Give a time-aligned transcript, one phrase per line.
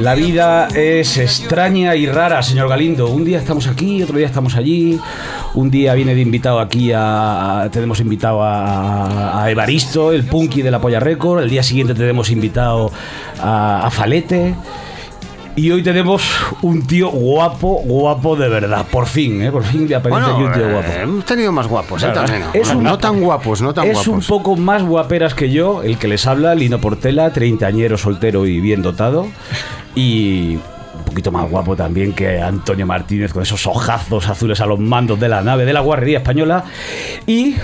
[0.00, 3.10] La vida es extraña y rara, señor Galindo.
[3.10, 4.98] Un día estamos aquí, otro día estamos allí.
[5.52, 7.68] Un día viene de invitado aquí a.
[7.70, 11.42] tenemos invitado a, Evaristo, el punky de la Polla Record.
[11.42, 12.90] El día siguiente tenemos invitado
[13.42, 14.54] a, a Falete.
[15.56, 16.22] Y hoy tenemos
[16.62, 18.86] un tío guapo, guapo de verdad.
[18.90, 19.50] Por fin, ¿eh?
[19.50, 20.92] Por fin le aparece aquí un tío eh, guapo.
[20.92, 22.12] hemos tenido más guapos, ¿eh?
[22.54, 24.06] Es no tan guapos, no tan es guapos.
[24.06, 28.46] Es un poco más guaperas que yo, el que les habla, Lino Portela, treintañero, soltero
[28.46, 29.26] y bien dotado.
[29.94, 30.58] Y
[30.98, 35.18] un poquito más guapo también que Antonio Martínez con esos ojazos azules a los mandos
[35.18, 36.64] de la nave de la Guardería Española.
[37.26, 37.56] Y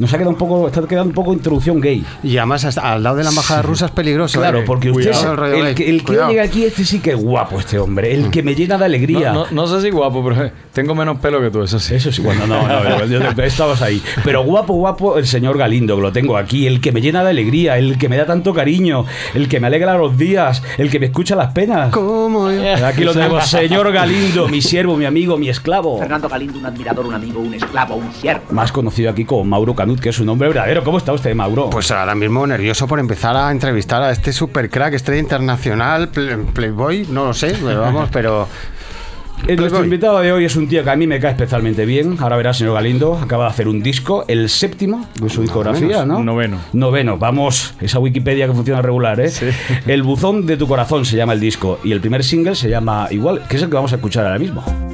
[0.00, 2.02] nos ha quedado un poco, está quedando un poco introducción gay.
[2.22, 4.40] Y además al lado de la embajada rusa es peligroso.
[4.40, 4.64] Claro, ¿eh?
[4.66, 5.12] porque usted
[5.52, 8.42] el, que, el que llega aquí, este sí que es guapo, este hombre, el que
[8.42, 9.34] me llena de alegría.
[9.50, 11.96] No, sé si guapo, pero tengo menos pelo que tú, eso sí.
[11.96, 14.02] Eso sí, bueno, no, no, no estabas ahí.
[14.24, 17.30] Pero guapo, guapo, el señor Galindo, que lo tengo aquí, el que me llena de
[17.30, 20.98] alegría, el que me da tanto cariño, el que me alegra los días, el que
[20.98, 21.92] me escucha las penas.
[21.92, 22.46] ¿Cómo?
[22.46, 25.98] Aquí lo tenemos, señor Galindo, mi siervo, mi amigo, mi esclavo.
[25.98, 28.42] Fernando Galindo, un admirador, un amigo, un esclavo, un siervo.
[28.50, 31.70] Más conocido aquí como Mauro Canut, que es su nombre verdadero ¿cómo está usted, Mauro?
[31.70, 37.06] Pues ahora mismo nervioso por empezar a entrevistar a este super crack, estrella internacional, Playboy,
[37.10, 38.48] no lo sé, pero vamos, pero...
[39.46, 42.16] nuestro invitado de hoy es un tío que a mí me cae especialmente bien.
[42.20, 46.22] Ahora verá, señor Galindo, acaba de hacer un disco, el séptimo de su discografía, ¿no?
[46.22, 46.58] Noveno.
[46.72, 49.30] Noveno, vamos, esa Wikipedia que funciona regular, ¿eh?
[49.30, 49.46] Sí.
[49.86, 53.08] El buzón de tu corazón se llama el disco y el primer single se llama
[53.10, 54.89] igual, que es el que vamos a escuchar ahora mismo.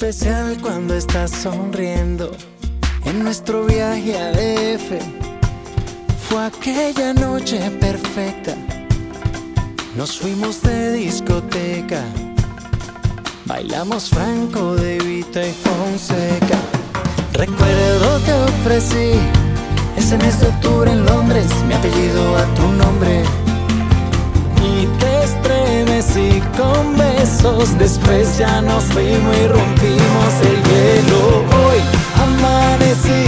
[0.00, 2.30] Especial cuando estás sonriendo.
[3.04, 4.98] En nuestro viaje a DF
[6.26, 8.56] fue aquella noche perfecta.
[9.94, 12.02] Nos fuimos de discoteca,
[13.44, 16.58] bailamos Franco de Vita y Fonseca.
[17.34, 19.20] Recuerdo que ofrecí
[19.98, 23.22] ese mes de octubre en Londres, mi apellido a tu nombre.
[26.60, 31.22] Con besos, después ya nos fuimos y rompimos el hielo.
[31.60, 31.78] Hoy
[32.24, 33.24] amanecí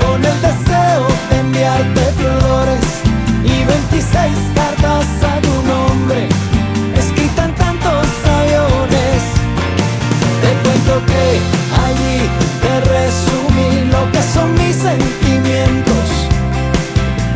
[0.00, 2.86] con el deseo de enviarte flores
[3.44, 6.28] y 26 cartas a tu nombre,
[6.96, 8.06] escrita en tantos
[8.38, 9.20] aviones.
[10.42, 11.24] Te cuento que
[11.86, 12.18] allí
[12.62, 16.06] te resumí lo que son mis sentimientos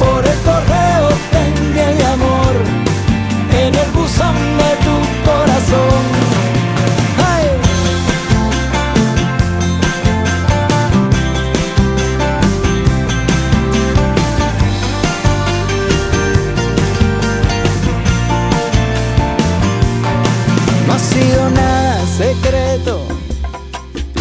[0.00, 2.54] por el correo te mi amor
[3.52, 4.49] en el buzón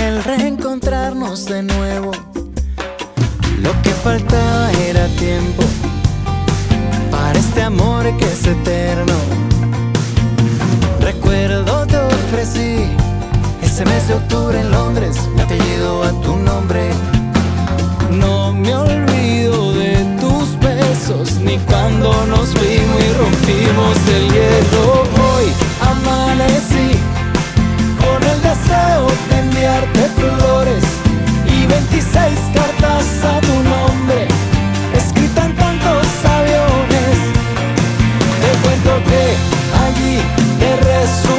[0.02, 2.12] el reencontrarnos de nuevo
[3.62, 5.62] lo que faltaba era tiempo
[7.12, 9.14] para este amor que es eterno.
[11.02, 12.88] Recuerdo te ofrecí
[13.62, 16.90] ese mes de octubre en Londres, mi apellido a tu nombre.
[18.10, 25.04] No me olvido de tus besos, ni cuando nos vimos y rompimos el hielo.
[25.14, 25.70] Hoy
[26.42, 26.59] el
[28.70, 30.84] deseo de enviarte flores
[31.46, 34.28] y 26 cartas a tu nombre,
[34.94, 37.18] escrita en tantos aviones.
[38.42, 39.24] Te cuento que
[39.86, 40.22] allí
[40.60, 41.39] te resumí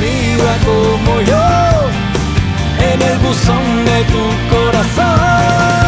[0.00, 1.46] viva como yo
[2.92, 5.79] en el buzón de tu corazón.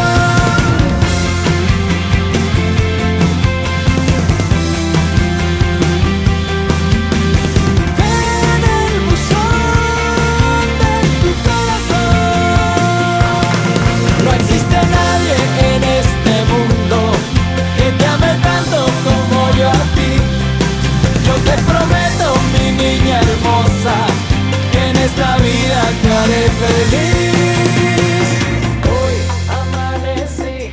[26.22, 28.28] estaré feliz.
[28.94, 29.14] Hoy
[29.60, 30.72] amanecí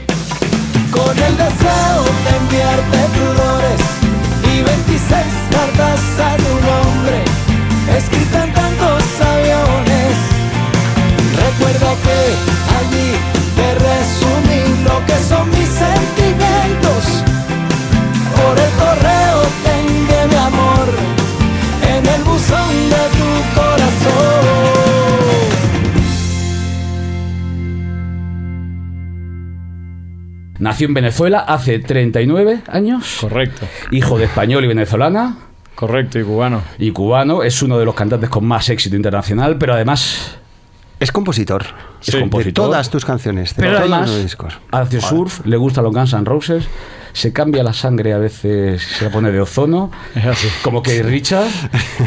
[0.92, 3.82] con el deseo de enviarte flores
[4.44, 7.18] y 26 cartas a tu nombre,
[7.98, 10.16] escritas en tantos aviones.
[11.46, 12.20] Recuerda que
[30.70, 33.18] Nació en Venezuela hace 39 años.
[33.20, 33.68] Correcto.
[33.90, 35.36] Hijo de español y venezolana.
[35.74, 36.62] Correcto, y cubano.
[36.78, 37.42] Y cubano.
[37.42, 40.38] Es uno de los cantantes con más éxito internacional, pero además
[41.00, 41.66] Es compositor.
[42.02, 42.54] Es De compositor.
[42.66, 43.56] todas tus canciones.
[43.56, 44.60] De Pero todos además los discos.
[44.72, 46.66] hace surf, le gustan los Guns N' Roses,
[47.12, 50.48] se cambia la sangre a veces, se la pone de ozono, Es así.
[50.62, 51.48] como que Richard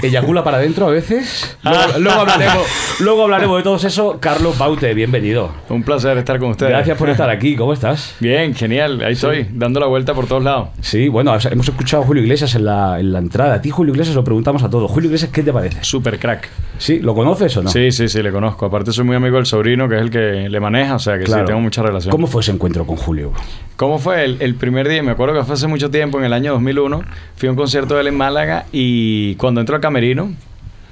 [0.02, 1.56] eyacula para adentro a veces.
[1.64, 1.86] Ah.
[1.88, 2.66] Luego, luego hablaremos,
[3.00, 4.18] luego hablaremos de todo eso.
[4.20, 5.50] Carlos Baute, bienvenido.
[5.68, 6.70] Un placer estar con ustedes.
[6.70, 8.14] Gracias por estar aquí, ¿cómo estás?
[8.20, 9.02] Bien, genial.
[9.04, 10.68] Ahí estoy, dando la vuelta por todos lados.
[10.80, 13.54] Sí, bueno, hemos escuchado a Julio Iglesias en la, en la entrada.
[13.54, 14.90] A ti, Julio Iglesias, lo preguntamos a todos.
[14.90, 15.78] Julio Iglesias, ¿qué te parece?
[15.82, 16.48] Super crack.
[16.78, 17.00] ¿Sí?
[17.00, 17.70] ¿Lo conoces o no?
[17.70, 18.66] Sí, sí, sí, le conozco.
[18.66, 21.24] Aparte soy muy amigo del sobrino, que es el que le maneja, o sea que
[21.24, 21.42] Claro.
[21.42, 22.10] sí, tengo mucha relación.
[22.10, 23.32] ¿Cómo fue ese encuentro con Julio?
[23.76, 25.02] ¿Cómo fue el, el primer día?
[25.02, 27.02] Me acuerdo que fue hace mucho tiempo, en el año 2001.
[27.36, 30.32] Fui a un concierto de él en Málaga y cuando entro al camerino,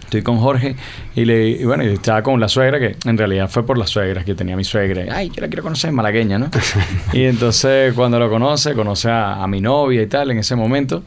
[0.03, 0.75] estoy con Jorge
[1.15, 3.87] y, le, y bueno, y estaba con la suegra, que en realidad fue por la
[3.87, 5.05] suegra, que tenía mi suegra.
[5.15, 6.51] Ay, yo la quiero conocer, malagueña, ¿no?
[7.13, 11.03] y entonces cuando lo conoce, conoce a, a mi novia y tal en ese momento.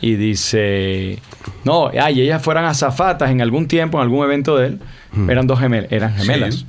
[0.00, 1.18] Y dice,
[1.64, 4.78] no, ay, ellas fueran azafatas en algún tiempo, en algún evento de él.
[5.28, 6.64] Eran dos gemelas, eran gemelas.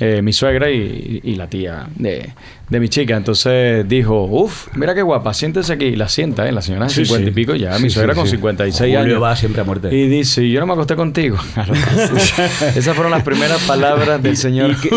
[0.00, 2.32] Eh, mi suegra y, y la tía de,
[2.68, 3.16] de mi chica.
[3.16, 5.84] Entonces dijo, uff, mira qué guapa, siéntese aquí.
[5.86, 6.52] Y la sienta, ¿eh?
[6.52, 7.30] La señora de Sí, 50 sí.
[7.30, 8.32] y pico, ya Sí, mi sí, suegra con sí.
[8.32, 9.22] 56 Julio años.
[9.22, 9.94] va siempre a muerte.
[9.94, 11.36] Y dice, yo no me acosté contigo.
[12.74, 14.88] Esas fueron las primeras palabras del señor ¿Y qué,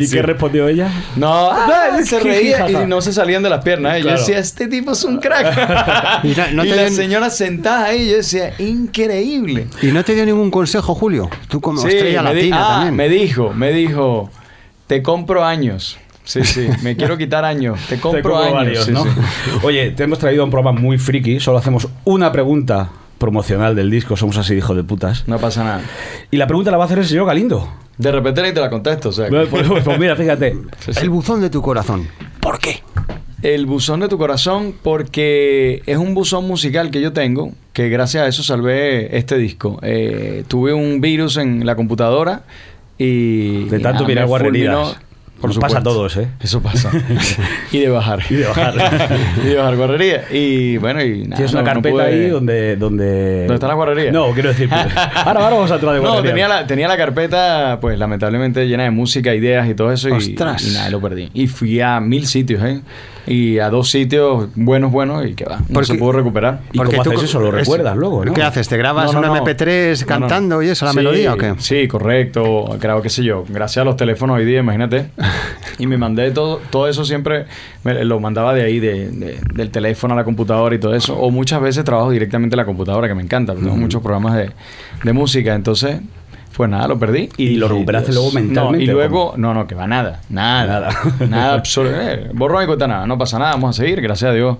[0.00, 0.90] y- y qué respondió ella?
[1.16, 3.96] No, ah, se reía y no se salían de las piernas.
[3.96, 3.98] ¿eh?
[4.00, 4.18] Yo Claro.
[4.20, 6.24] decía, este tipo es un crack.
[6.24, 9.66] Y no- no y te la señora sentada ahí, yo decía, increíble.
[9.82, 11.28] ¿Y no te dio ningún consejo, Julio?
[11.48, 12.94] Tú como Sí, estrella latina ah, también.
[12.96, 14.30] me dijo, me dijo,
[14.86, 15.98] te compro años.
[16.28, 17.80] Sí, sí, me quiero quitar años.
[17.88, 18.52] Te compro, Te compro años.
[18.54, 19.04] varios, Sí, ¿no?
[19.04, 19.10] sí.
[19.62, 21.40] Oye, te hemos traído un programa muy friki.
[21.40, 24.14] Solo hacemos una pregunta promocional del disco.
[24.14, 25.26] Somos así, hijo de putas.
[25.26, 25.80] No pasa nada.
[26.30, 27.66] Y la pregunta la va a hacer el señor Galindo.
[27.96, 29.08] De repente ni te la contesto.
[29.08, 30.54] O sea, que- Pues, pues mira, fíjate.
[31.00, 32.06] El buzón de tu corazón.
[32.40, 32.82] ¿Por qué?
[33.40, 38.24] El buzón de tu corazón, porque es un buzón musical que yo tengo, que gracias
[38.24, 39.78] a eso salvé este disco.
[39.82, 42.42] Eh, tuve un virus en la computadora
[42.98, 43.64] y...
[43.64, 44.98] De y tanto mirar guarrerías.
[45.40, 45.54] Fulminó.
[45.54, 46.28] Nos pasa a todos, ¿eh?
[46.40, 46.90] Eso pasa.
[47.72, 48.20] y de bajar.
[48.30, 48.74] Y de bajar.
[49.44, 50.24] y de bajar guarrería.
[50.30, 53.38] Y bueno, y nada, Tienes no- una no carpeta pude- ahí donde, donde...
[53.40, 54.12] ¿Dónde está la guarrería?
[54.12, 54.68] No, quiero decir...
[54.68, 56.30] pues, ahora, ahora vamos a entrar de No, guarrería.
[56.32, 60.08] tenía la, tenía la carpeta, pues lamentablemente llena de música, ideas y todo eso.
[60.08, 60.64] Y, Ostras.
[60.66, 61.30] y nada, lo perdí.
[61.34, 62.80] Y fui a mil sitios, ¿eh?
[63.30, 65.58] Y a dos sitios buenos, buenos, y que va.
[65.58, 66.60] No Porque- se pudo recuperar.
[66.72, 67.40] ¿Y cómo haces eso?
[67.40, 68.32] Lo es- recuerdas luego, ¿no?
[68.32, 68.68] ¿Qué haces?
[68.68, 69.44] ¿Te grabas No, no, un no.
[69.44, 70.20] MP3 No, no.
[70.20, 71.54] cantando y eso, la Sí, melodía o qué?
[71.58, 72.76] Sí, correcto.
[72.80, 73.44] Creo que sé yo.
[73.48, 75.10] Gracias a los teléfonos hoy día, imagínate.
[75.78, 77.44] y me mandé todo, todo eso siempre,
[77.84, 81.14] me- lo mandaba de ahí, de, de- del teléfono a la computadora y todo eso.
[81.18, 83.52] O muchas veces trabajo directamente en la computadora, que me encanta.
[83.52, 84.50] porque Tengo muchos programas de,
[85.04, 85.54] de música.
[85.54, 86.00] Entonces,
[86.58, 87.28] pues nada, lo perdí.
[87.36, 90.22] ¿Y lo recuperaste luego mentalmente, No, y luego, no, no, que va nada.
[90.28, 90.90] Nada.
[91.28, 92.30] Nada, absolutamente.
[92.34, 93.06] Borrón y cuenta nada.
[93.06, 93.52] No pasa nada.
[93.52, 94.00] Vamos a seguir.
[94.00, 94.56] Gracias a Dios.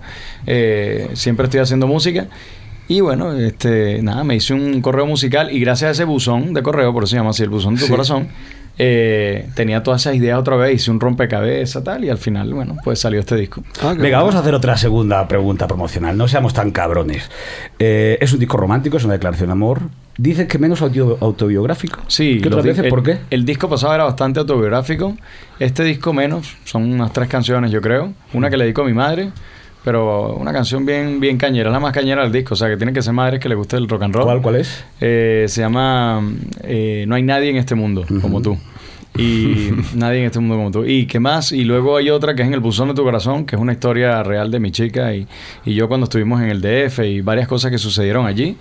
[0.46, 2.28] eh, siempre estoy haciendo música.
[2.86, 6.62] Y bueno, este, nada, me hice un correo musical y gracias a ese buzón de
[6.62, 8.28] correo, por eso se llama así el buzón de tu corazón,
[8.78, 12.76] eh, tenía todas esas ideas otra vez, hice un rompecabezas tal y al final, bueno,
[12.84, 13.62] pues salió este disco.
[13.82, 14.16] Ah, Venga, bueno.
[14.18, 16.16] vamos a hacer otra segunda pregunta promocional.
[16.16, 17.28] No seamos tan cabrones.
[17.78, 19.80] Eh, es un disco romántico, es una declaración de amor.
[20.16, 22.00] Dices que menos auto- autobiográfico.
[22.08, 22.84] Sí, ¿Qué otras veces?
[22.84, 23.18] el, ¿Por qué?
[23.30, 25.16] El disco pasado era bastante autobiográfico.
[25.60, 28.12] Este disco menos, son unas tres canciones, yo creo.
[28.32, 29.30] Una que le dedico a mi madre,
[29.88, 32.52] pero una canción bien, bien cañera, la más cañera del disco.
[32.52, 34.24] O sea, que tiene que ser madres que le guste el rock and roll.
[34.24, 34.84] ¿Cuál, cuál es?
[35.00, 36.22] Eh, se llama
[36.62, 38.58] eh, No hay nadie en este mundo como tú.
[39.16, 40.84] Y nadie en este mundo como tú.
[40.84, 41.52] ¿Y qué más?
[41.52, 43.72] Y luego hay otra que es en el buzón de tu corazón, que es una
[43.72, 45.26] historia real de mi chica y,
[45.64, 48.58] y yo cuando estuvimos en el DF y varias cosas que sucedieron allí.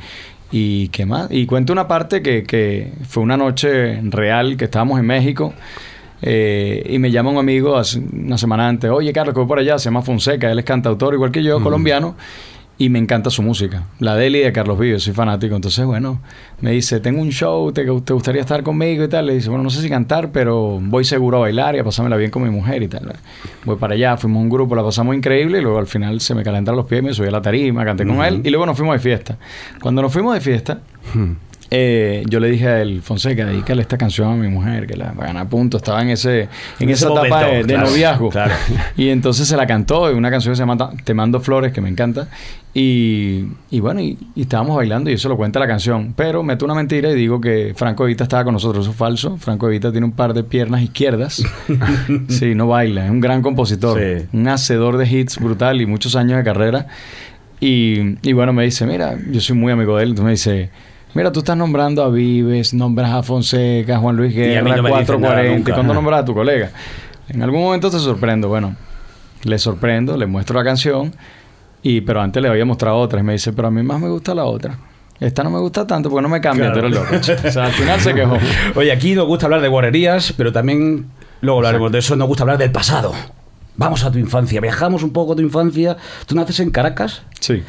[0.50, 1.28] ¿Y qué más?
[1.30, 5.54] Y cuento una parte que, que fue una noche real, que estábamos en México.
[6.22, 9.60] Eh, y me llama un amigo hace una semana antes, oye Carlos, que voy por
[9.60, 12.16] allá, se llama Fonseca, él es cantautor igual que yo, colombiano,
[12.80, 15.56] y me encanta su música, la de él y de Carlos Vives, soy fanático.
[15.56, 16.22] Entonces, bueno,
[16.62, 19.26] me dice, tengo un show, ¿te, te gustaría estar conmigo y tal?
[19.26, 22.18] Le dice, bueno, no sé si cantar, pero voy seguro a bailar y a pasármela
[22.18, 23.16] bien con mi mujer y tal.
[23.66, 26.44] Voy para allá, fuimos un grupo, la pasamos increíble y luego al final se me
[26.44, 28.94] calentaron los pies, me subí a la tarima, canté con él y luego nos fuimos
[28.94, 29.38] de fiesta.
[29.82, 30.80] Cuando nos fuimos de fiesta,
[31.70, 35.12] eh, yo le dije a él, Fonseca, dedícale esta canción a mi mujer, que la
[35.12, 35.78] va a ganar punto.
[35.78, 38.30] Estaba en ese, en En esa etapa de, noviazgo.
[38.30, 38.54] claro.
[38.96, 41.90] Y entonces se la cantó, una canción que se llama Te mando flores, que me
[41.90, 42.28] encanta.
[42.74, 46.14] Y, y bueno, y, y estábamos bailando y eso lo cuenta la canción.
[46.16, 48.86] Pero meto una mentira y digo que Franco Evita estaba con nosotros.
[48.86, 49.38] Eso es falso.
[49.38, 51.44] Franco Evita tiene un par de piernas izquierdas.
[52.30, 53.06] sí, no baila.
[53.06, 54.00] Es un gran compositor.
[54.00, 54.28] Sí.
[54.32, 56.88] Un hacedor de hits brutal y muchos años de carrera.
[57.60, 60.10] Y, y bueno, me dice, mira, yo soy muy amigo de él.
[60.10, 60.70] Entonces me dice,
[61.18, 65.22] mira, tú estás nombrando a Vives, nombras a Fonseca, Juan Luis Guerra, no me dicen
[65.22, 65.52] nada 440.
[65.52, 65.74] ¿Y nunca.
[65.74, 66.72] cuándo nombras a tu colega?
[67.30, 68.48] En algún momento te sorprendo.
[68.48, 68.76] Bueno,
[69.44, 71.14] le sorprendo, le muestro la canción,
[71.84, 74.08] y pero antes le había mostrado otra y me dice, pero a mí más me
[74.10, 74.78] gusta la otra.
[75.20, 76.88] Esta no me gusta tanto porque no me cambia, Claro.
[76.88, 77.16] eres loco.
[77.48, 78.38] O sea, al final se quejó.
[78.76, 81.08] Oye, aquí nos gusta hablar de guarrerías, pero también,
[81.42, 83.14] luego hablaremos de eso, nos gusta hablar del pasado.
[83.78, 85.98] Vamos a tu infancia, viajamos un poco a tu infancia.
[86.28, 87.64] Tú naces en Caracas Sí,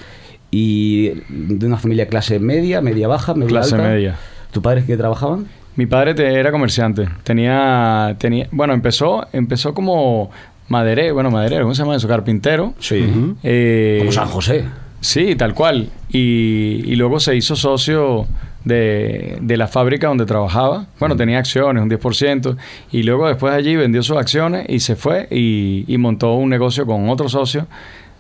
[0.51, 3.89] y de una familia clase media, media baja, media Clase alta.
[3.89, 4.17] media.
[4.53, 5.47] ¿Tu padres que trabajaban?
[5.77, 7.09] mi padre te- era comerciante.
[7.23, 10.29] Tenía, tenía, bueno, empezó, empezó como
[10.69, 12.09] maderero, bueno, maderero, ¿cómo se llama eso?
[12.09, 12.75] Carpintero.
[12.81, 13.09] Sí.
[13.45, 14.65] Eh, Como San José.
[15.01, 15.89] Sí, tal cual.
[16.11, 18.27] Y, y luego se hizo socio
[18.65, 20.87] de, de la fábrica donde trabajaba.
[20.99, 22.57] Bueno, tenía acciones, un 10%.
[22.91, 26.49] Y luego después de allí vendió sus acciones y se fue y, y montó un
[26.51, 27.69] negocio con otro socio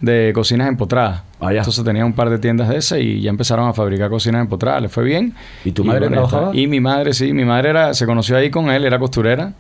[0.01, 1.23] de cocinas empotradas.
[1.41, 1.59] Ah, ya.
[1.59, 4.83] Entonces tenía un par de tiendas de esas y ya empezaron a fabricar cocinas empotradas.
[4.83, 5.35] Le fue bien.
[5.65, 6.55] ¿Y tu madre trabajaba?
[6.55, 7.33] Y mi madre, sí.
[7.33, 9.53] Mi madre era, se conoció ahí con él, era costurera.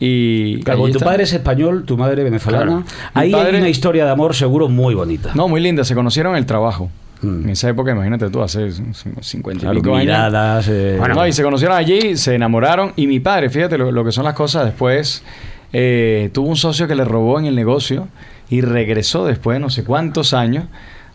[0.00, 1.04] Y Claro, tu está.
[1.04, 2.64] padre es español, tu madre venezolana.
[2.64, 2.84] Claro.
[3.14, 5.30] Ahí hay una historia de amor seguro muy bonita.
[5.34, 5.84] No, muy linda.
[5.84, 6.90] Se conocieron en el trabajo.
[7.20, 7.42] Mm.
[7.44, 10.68] En esa época, imagínate tú, hace 50 y pico años.
[10.68, 12.92] eh, Bueno, no, y se conocieron allí, se enamoraron.
[12.94, 15.24] Y mi padre, fíjate lo, lo que son las cosas después,
[15.72, 18.06] eh, tuvo un socio que le robó en el negocio
[18.50, 20.64] y regresó después de no sé cuántos años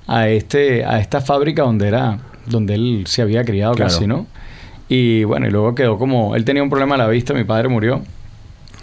[0.07, 3.89] a este a esta fábrica donde era donde él se había criado Claro.
[3.91, 4.27] casi, ¿no?
[4.89, 7.69] Y bueno, y luego quedó como él tenía un problema a la vista, mi padre
[7.69, 8.01] murió.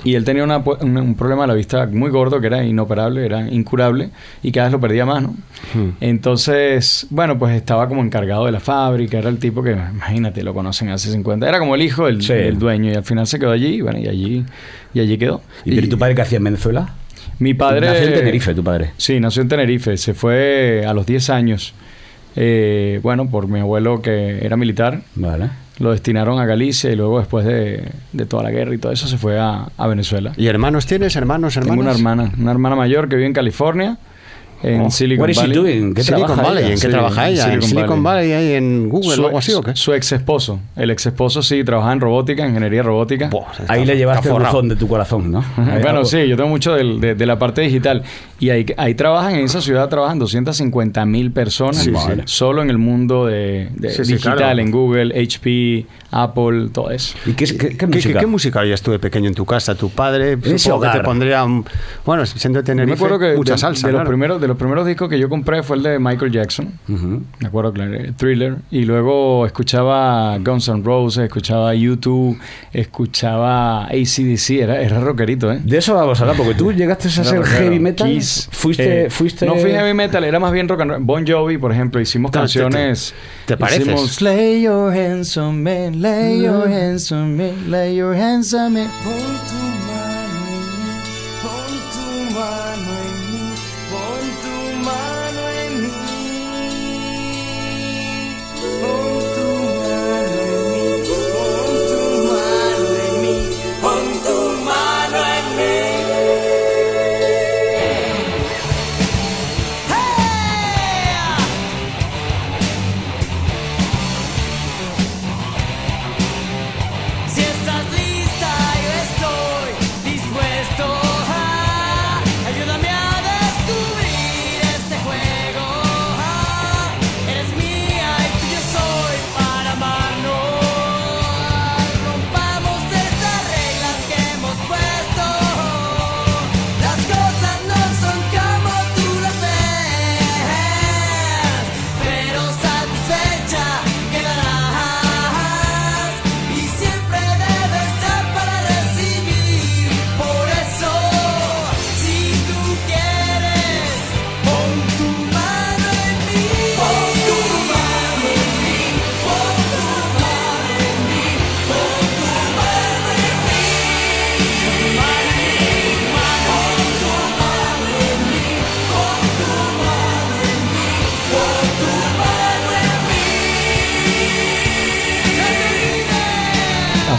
[0.03, 3.47] Y él tenía una un, problema a la vista muy gordo que era inoperable, era
[3.51, 4.09] incurable
[4.43, 5.35] y cada vez lo perdía más, ¿no?
[6.01, 10.55] Entonces, bueno, pues estaba como encargado de la fábrica, era el tipo que, imagínate, lo
[10.55, 12.33] conocen hace 50, era como el hijo del, Sí.
[12.33, 14.45] del dueño y al final se quedó allí, y bueno, y allí,
[14.95, 15.43] y allí quedó.
[15.67, 16.95] ¿Y pero tu padre qué hacía en Venezuela?
[17.41, 17.87] Mi padre...
[17.89, 18.93] Nació en Tenerife, tu padre.
[18.97, 21.75] Sí, nació en Tenerife, se fue a los 10 años,
[22.37, 25.49] eh, bueno, por mi abuelo que era militar, Vale.
[25.79, 29.09] lo destinaron a Galicia y luego después de, de toda la guerra y todo eso
[29.09, 30.33] se fue a, a Venezuela.
[30.37, 31.17] ¿Y hermanos tienes?
[31.17, 31.77] ¿Hermanos, hermanas?
[31.77, 33.97] Tengo una hermana, una hermana mayor que vive en California,
[34.63, 35.57] en Oh, Silicon what is she Valley.
[35.57, 35.95] doing?
[35.95, 36.73] ¿Qué Silicon trabaja Valley, ella?
[36.75, 37.43] ¿en qué Sí, trabaja en ella?
[37.45, 38.31] ¿En Silicon Silicon Valley.
[38.31, 39.77] Valley, ahí en Google Su, o algo así o qué?
[39.77, 40.61] su ex esposo.
[40.77, 43.27] El ex esposo sí trabaja en robótica, ingeniería robótica.
[43.27, 45.45] Está- Ahí le llevaste el buzón de tu corazón, ¿no?
[45.57, 48.03] Bueno, algo- sí, yo tengo mucho del- de, de la parte digital.
[48.39, 52.21] Y ahí, ahí trabajan, en esa ciudad trabajan 250 mil personas Sí, sí.
[52.25, 54.59] solo en el mundo de, de Sí, sí, digital, claro.
[54.61, 57.17] en Google, HP, Apple, todo eso.
[57.27, 58.15] ¿Y qué, qué, qué ¿Qué, música?
[58.15, 59.75] qué, qué música oías tú de pequeño en tu casa?
[59.75, 61.45] Tu padre supongo que te pondría...
[61.45, 61.65] un-
[62.07, 64.85] Bueno, siendo de Tenerife, acuerdo que mucha de, salsa, de los primeros, de los primeros
[64.87, 66.73] discos que yo compré fue el de Michael Jackson.
[66.89, 67.23] Ujú.
[67.39, 68.57] Me acuerdo, claro, Thriller.
[68.71, 72.37] Y luego escuchaba Guns N' Roses, escuchaba U2,
[72.73, 74.51] escuchaba ACDC.
[74.61, 75.61] Era, era rockerito, ¿eh?
[75.63, 78.09] De eso vamos a hablar, porque tú llegaste a ser heavy metal.
[78.09, 78.49] Kiss.
[78.51, 79.47] Fuiste, Eh, fuiste.
[79.47, 81.03] No fui heavy metal, era más bien rock and roll.
[81.05, 83.15] Bon Jovi, por ejemplo, hicimos Te- te- canciones.
[83.47, 83.87] te pareces.
[83.87, 88.75] Hicimos Lay your hands on me, lay your hands on me, lay your hands on
[88.75, 89.70] me.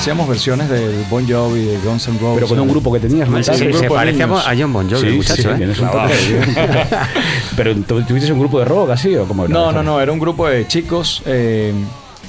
[0.02, 2.34] Hacíamos versiones de Bon Jovi, de Guns N' Roses.
[2.36, 3.56] Pero con un grupo que tenías, Sí, mental.
[3.56, 4.48] sí, se parece a niños.
[4.48, 5.58] a John Bon Jovi, el muchacho, ¿eh?
[5.58, 6.16] tienes un toque.
[7.56, 9.54] Pero ¿tu- ¿tuviste un grupo de rock así o cómo era?
[9.54, 11.72] No, no, no, era un grupo de chicos, eh,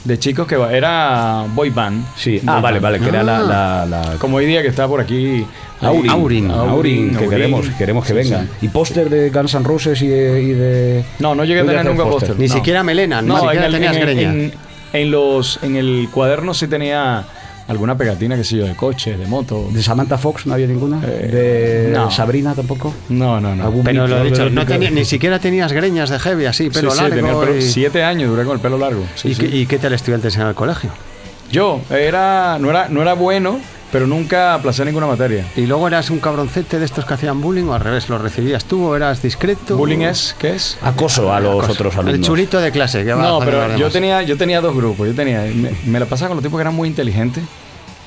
[0.04, 2.04] de chicos que era boy band.
[2.14, 2.82] Sí, Boy ah, vale, band.
[2.82, 5.46] vale, que era la, la, la- Como hoy día que está por aquí.
[5.80, 6.50] Aurin, Aurin.
[6.50, 7.30] Aurin, que Aurin.
[7.30, 8.42] queremos, queremos que Sí, venga.
[8.60, 8.66] sí.
[8.66, 10.42] Y póster de Guns N' Roses y de...
[10.42, 12.38] y de- No, no llegué a ¿Dónde tener nunca póster?
[12.38, 12.54] Ni no.
[12.54, 14.30] siquiera melena, ni No, en siquiera el, tenías en, el- greña.
[14.30, 14.52] en-
[14.92, 17.24] en los, en el cuaderno sí tenía
[17.68, 19.68] alguna pegatina, qué sé yo, de coches, de moto.
[19.70, 21.00] ¿De Samantha Fox no había ninguna?
[21.04, 22.10] Eh, ¿De no.
[22.10, 22.92] Sabrina tampoco?
[23.08, 23.64] No, no, no.
[23.64, 26.90] ¿Algún Pero lo he dicho, no tenía- ni siquiera tenías greñas de heavy así, pelo
[26.90, 27.16] Sí, sí, largo.
[27.16, 29.04] tenía el pelo- y- siete años duré con el pelo largo.
[29.14, 29.40] Sí, ¿Y, sí.
[29.46, 30.90] qué, y qué tal estudiantes en el colegio?
[31.50, 33.60] Yo era no, era, no era bueno,
[33.92, 35.44] pero nunca aplacé ninguna materia.
[35.54, 38.08] ¿Y luego eras un cabroncete de estos que hacían bullying o al revés?
[38.08, 39.76] ¿Lo recibías tú o eras discreto?
[39.76, 40.34] ¿Bullying es?
[40.38, 40.78] ¿Qué es?
[40.82, 42.14] Acoso a los otros alumnos.
[42.14, 45.06] El chulito de clase que va No, a pero yo tenía, yo tenía dos grupos.
[45.06, 47.44] Yo tenía, me, me la pasaba con los tipos que eran muy inteligentes.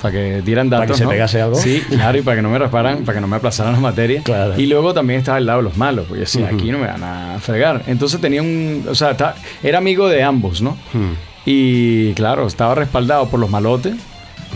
[0.01, 0.95] Para que dieran Para datos.
[0.95, 1.09] que se ¿no?
[1.11, 1.55] pegase algo.
[1.55, 4.23] Sí, claro, y para que no me rasparan, para que no me aplazaran las materias.
[4.23, 4.59] Claro.
[4.59, 7.03] Y luego también estaba al lado de los malos, porque decía, aquí no me van
[7.03, 7.83] a fregar.
[7.87, 8.85] Entonces tenía un.
[8.89, 9.15] O sea,
[9.63, 10.71] era amigo de ambos, ¿no?
[10.93, 11.13] Hmm.
[11.45, 13.95] Y claro, estaba respaldado por los malotes.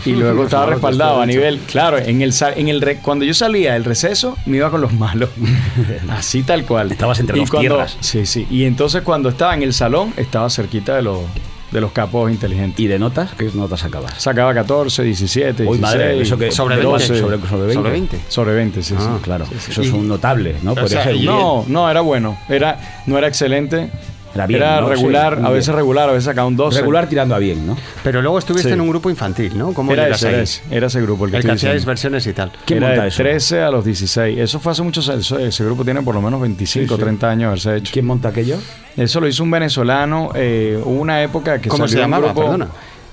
[0.04, 3.74] Y luego estaba respaldado a nivel, claro, en el, en el re- cuando yo salía
[3.74, 5.30] del receso, me iba con los malos.
[6.10, 6.90] Así tal cual.
[6.92, 7.96] Estabas entre Y dos cuando- tierras.
[8.00, 8.46] Sí, sí.
[8.50, 11.20] Y entonces cuando estaba en el salón, estaba cerquita de los,
[11.70, 12.80] de los capos inteligentes.
[12.80, 13.30] ¿Y de notas?
[13.38, 14.14] ¿Qué notas sacabas?
[14.20, 16.92] Sacaba 14, 17, Uy, 16, madre, eso que Sobre de 20.
[16.92, 17.74] base, sobre, sobre 20.
[17.74, 18.20] Sobre 20.
[18.28, 19.22] Sobre 20, sí, Ah, sí.
[19.22, 19.44] claro.
[19.68, 20.74] Eso es un notable, ¿no?
[20.74, 21.22] Podría sea, ser.
[21.24, 22.38] No, no, era bueno.
[22.48, 23.90] Era, no era excelente.
[24.34, 24.88] Era bien, ¿no?
[24.88, 25.76] regular, Sí, a veces bien.
[25.76, 26.78] regular, a veces sacaba un 12.
[26.80, 27.76] Regular tirando a bien, ¿no?
[28.04, 28.74] Pero luego estuviste Sí.
[28.74, 29.72] en un grupo infantil, ¿no?
[29.72, 30.34] ¿Cómo Era ese, ahí?
[30.34, 31.84] era ese, era ese grupo el que El que diciendo.
[31.86, 32.52] versiones y tal.
[32.64, 33.22] ¿Quién Era monta de eso?
[33.22, 34.38] 13 a los 16.
[34.38, 35.20] Eso fue hace muchos años.
[35.26, 37.02] Eso- Ese grupo tiene por lo menos 25, Sí, sí.
[37.02, 37.92] 30 años de haberse hecho.
[37.92, 38.56] ¿Quién monta aquello?
[38.96, 40.30] Eso lo hizo un venezolano.
[40.34, 42.32] eh, hubo una época que ¿Cómo se salió un llamaba?
[42.32, 42.68] grupo, Perdona.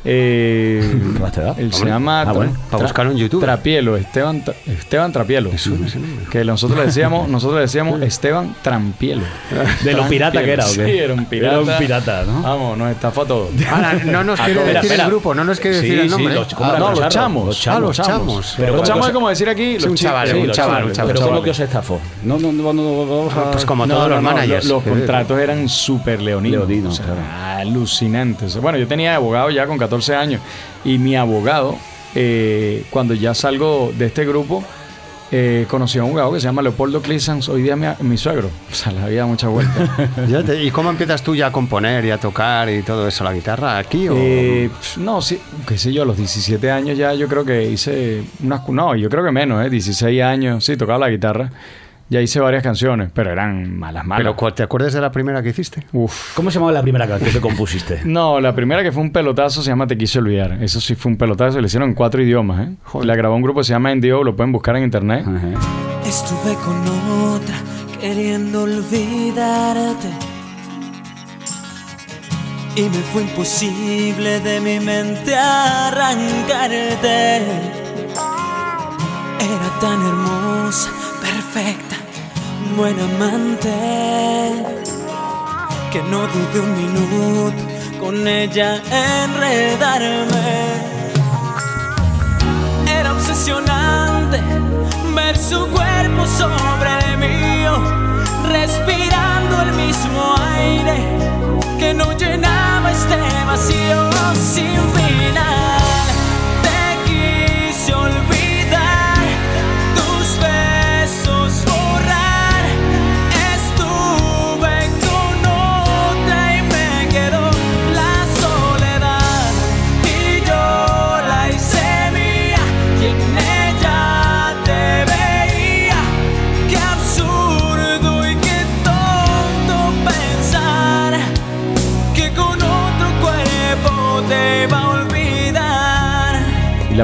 [0.09, 1.53] Eh, ¿Qué más te da?
[1.57, 2.53] él se llama Ah, bueno.
[2.71, 3.41] Para buscarlo en YouTube.
[3.41, 5.49] Trapielo, Esteban, Esteban Trapielo.
[6.31, 9.23] Que nosotros le decíamos, nosotros le decíamos Esteban Trampielo.
[9.83, 10.85] De lo pirata que era, ¿o qué?
[10.85, 11.55] Sí, era un pirata.
[11.55, 12.41] Era un pirata, ¿no?
[12.41, 13.49] Vamos, nos estafó todo.
[13.69, 15.03] Ahora, no nos quiere decir espera.
[15.03, 16.35] el grupo, no nos quiere decir Sí, el sí, nombre.
[16.35, 17.67] los- ¿cómo Ah, no, Los chamos.
[17.67, 18.53] Ah, los chamos.
[18.55, 19.73] Pero los ¿cómo chamos que es como decir aquí.
[19.73, 20.89] Sí, los un chaval, Sí, un los chaval, chavales.
[20.89, 21.13] un chaval.
[21.15, 21.99] Pero ¿cómo que os estafó?
[22.23, 24.65] No, no, no, no, vamos a- Pues como todos los managers.
[24.67, 26.59] Los, contratos eran súper leoninos.
[26.67, 27.19] Leoninos, claro.
[27.57, 28.57] Alucinantes.
[28.57, 30.41] Bueno, yo tenía abogado ya con 14 años.
[30.85, 31.75] Y mi abogado,
[32.15, 34.63] eh, cuando ya salgo de este grupo,
[35.29, 38.49] eh, conocí a un abogado que se llama Leopoldo Clisans, hoy día mi, mi suegro.
[38.71, 39.73] O sea, le había mucha vuelta.
[40.61, 43.23] ¿Y cómo empiezas tú ya a componer y a tocar y todo eso?
[43.23, 44.13] ¿La guitarra aquí o...?
[44.15, 47.63] Eh, pf, no, sí, qué sé yo, a los 17 años ya yo creo que
[47.69, 48.67] hice unas...
[48.69, 49.69] No, yo creo que menos, ¿eh?
[49.69, 51.51] 16 años, sí, tocaba la guitarra.
[52.09, 54.21] Ya hice varias canciones, pero eran malas, malas.
[54.23, 55.85] Pero ¿cu- ¿te acuerdas de la primera que hiciste?
[55.91, 56.35] Uf.
[56.35, 58.01] ¿Cómo se llamaba la primera canción que compusiste?
[58.05, 60.53] No, la primera que fue un pelotazo se llama Te quise olvidar.
[60.63, 62.71] Eso sí fue un pelotazo, lo hicieron en cuatro idiomas, ¿eh?
[63.03, 65.25] La grabó un grupo que se llama NDO, lo pueden buscar en internet.
[65.27, 66.07] Ajá.
[66.07, 67.55] Estuve con otra
[67.99, 70.07] queriendo olvidarte.
[72.75, 77.37] Y me fue imposible de mi mente arrancarte.
[79.39, 80.89] Era tan hermosa,
[81.21, 81.86] perfecta,
[82.75, 83.73] buena amante.
[85.91, 87.63] Que no dudé un minuto
[87.99, 90.47] con ella enredarme.
[92.99, 94.41] Era obsesionante
[95.15, 97.73] ver su cuerpo sobre el mío,
[98.49, 100.97] respirando el mismo aire
[101.79, 106.07] que no llenaba este vacío sin final.
[106.65, 108.36] Te quise olvidar,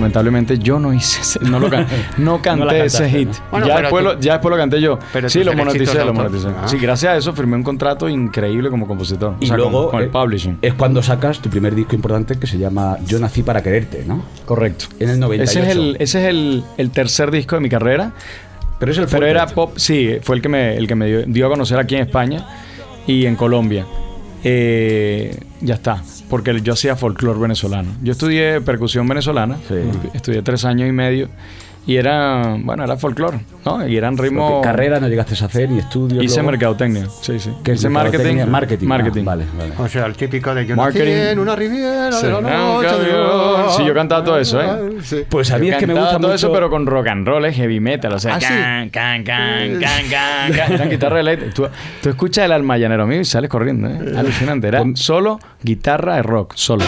[0.03, 1.87] lamentablemente yo no hice ese- no, lo can-
[2.17, 3.29] no canté ese hit.
[3.29, 3.35] ¿no?
[3.51, 4.99] Bueno, ya, después tú- lo, ya después lo canté yo.
[5.13, 6.47] Pero sí, lo moneticé, lo moneticé.
[6.49, 6.67] Ah.
[6.67, 9.35] Sí, gracias a eso firmé un contrato increíble como compositor.
[9.39, 10.57] Y O sea, con- luego con, el eh, publishing.
[10.61, 14.23] es cuando sacas tu primer disco importante que se llama Yo nací para quererte, ¿no?
[14.45, 14.85] Correcto.
[14.99, 15.59] En el 98.
[15.59, 18.11] Ese es el, ese es el, el tercer disco de mi carrera.
[18.79, 19.29] Pero es el Pero fuerte.
[19.31, 21.95] era pop, sí, fue el que me, el que me dio, dio a conocer aquí
[21.95, 22.45] en España
[23.07, 23.85] y en Colombia.
[24.43, 27.89] Eh, ya está, porque yo hacía folclore venezolano.
[28.01, 29.75] Yo estudié percusión venezolana, Sí.
[30.15, 31.29] estudié tres años y medio
[31.85, 33.85] y era, bueno, era folclore, ¿no?
[33.87, 34.63] Y eran Porque ritmos...
[34.63, 36.23] Carrera no llegaste a hacer ni estudios.
[36.23, 36.51] Hice luego.
[36.51, 37.51] mercadotecnia, sí, sí.
[37.63, 38.45] ¿Qué hice marketing.
[38.47, 38.87] Marketing.
[38.87, 39.21] Marketing.
[39.23, 39.73] Ah, vale, vale.
[39.77, 41.05] O sea, el típico de yo Marketing.
[41.11, 42.25] nací en una riviera Sí.
[42.27, 42.87] de la noche.
[42.87, 44.97] de- Sí, yo cantaba todo eso, ¿eh?
[45.01, 45.23] Sí.
[45.29, 46.33] Pues a mí Yo es que me gusta todo mucho.
[46.33, 48.45] eso, pero con rock and roll, es heavy metal, o sea, Ah, sí.
[48.47, 50.71] can, can, can, can, can, can.
[50.73, 51.53] Eran guitarras eléctricas.
[51.55, 51.67] Tú,
[52.01, 54.13] tú escuchas el alma llanero mío y sales corriendo, ¿eh?
[54.17, 54.67] Alucinante.
[54.67, 56.83] Era solo guitarra de rock, solo.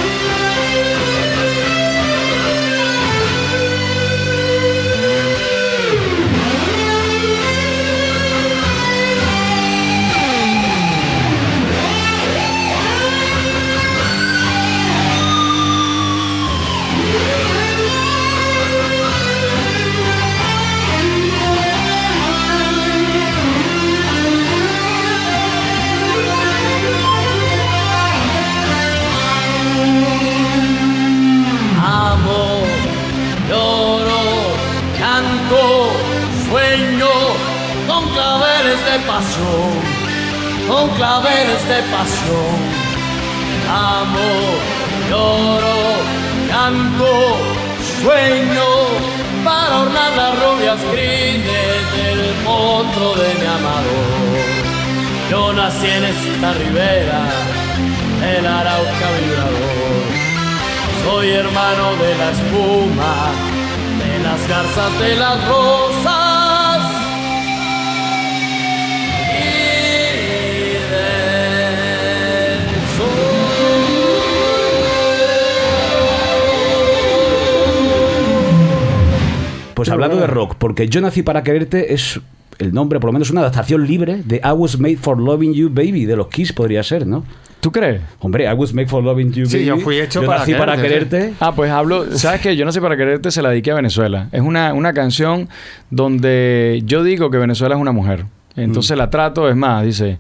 [80.88, 82.20] Yo nací para quererte es
[82.58, 85.70] el nombre, por lo menos una adaptación libre de I was made for loving you,
[85.70, 87.24] baby, de los Kiss podría ser, ¿no?
[87.60, 88.02] ¿Tú crees?
[88.20, 89.66] Hombre, I was made for loving you, Sí, baby.
[89.66, 91.38] yo fui hecho Yo para nací para quererte, quererte.
[91.40, 92.56] Ah, pues hablo, ¿sabes qué?
[92.56, 94.30] Yo no sé para quererte, se la dediqué a Venezuela.
[94.32, 95.50] Es una, una canción
[95.90, 98.26] donde yo digo que Venezuela es una mujer.
[98.56, 100.20] Entonces la trato, es más, dice...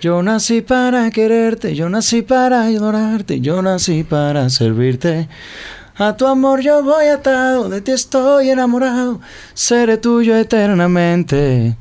[0.00, 5.26] Yo nací para quererte, yo nací para adorarte, yo nací para servirte.
[5.98, 9.20] A tu amor yo voy atado, de ti estoy enamorado,
[9.54, 11.76] seré tuyo eternamente.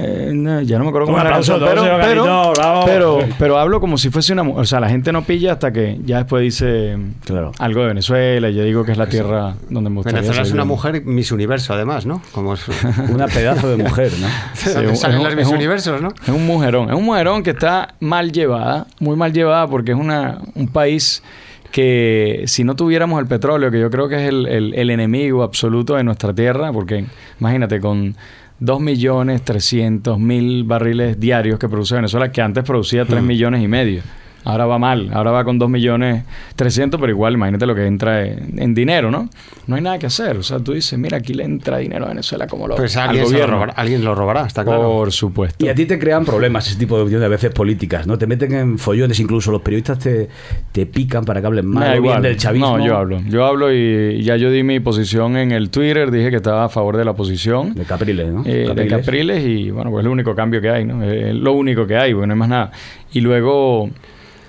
[0.00, 2.82] Eh, no, ya no me acuerdo cómo era la canción, pero, pero, bravo.
[2.86, 4.62] pero, pero hablo como si fuese una mujer.
[4.62, 7.50] O sea, la gente no pilla hasta que ya después dice Claro.
[7.58, 10.52] algo de Venezuela y yo digo que es la tierra donde me gustaría Venezuela es
[10.52, 12.22] una mujer Miss Universo, además, ¿no?
[12.30, 12.60] Como es,
[13.10, 14.28] Una pedazo de mujer, ¿no?
[14.54, 16.10] Sí, un- salen es un- Miss Universos, ¿no?
[16.22, 16.90] Es un mujerón.
[16.90, 21.24] Es un mujerón que está mal llevada, muy mal llevada, porque es una, un país
[21.72, 25.42] que si no tuviéramos el petróleo, que yo creo que es el, el- el enemigo
[25.42, 27.04] absoluto de nuestra tierra, porque
[27.40, 28.14] imagínate, con
[28.60, 34.02] 2.300.000 barriles diarios que produce Venezuela, que antes producía 3 millones y medio.
[34.48, 38.74] Ahora va mal, ahora va con 2.300.000, pero igual imagínate lo que entra en, en
[38.74, 39.28] dinero, ¿no?
[39.66, 40.38] No hay nada que hacer.
[40.38, 43.10] O sea, tú dices, mira, aquí le entra dinero a Venezuela como lo Pues al
[43.10, 43.54] alguien, lo gobierno.
[43.54, 44.82] robará, alguien lo robará, está claro.
[44.84, 45.64] Por supuesto.
[45.64, 48.16] Y a ti te crean problemas ese tipo de opiniones a veces políticas, ¿no?
[48.16, 50.28] Te meten en follones, incluso los periodistas te,
[50.72, 52.78] te pican para que hablen mal bien del chavismo.
[52.78, 53.20] No, yo hablo.
[53.28, 56.10] Yo hablo y ya yo di mi posición en el Twitter.
[56.10, 57.74] Dije que estaba a favor de la oposición.
[57.74, 58.42] De Capriles, ¿no?
[58.46, 58.92] eh, de Capriles.
[58.92, 61.02] Capriles y bueno, pues es el único cambio que hay, ¿no?
[61.04, 62.70] Es lo único que hay, porque no hay más nada.
[63.12, 63.90] Y luego,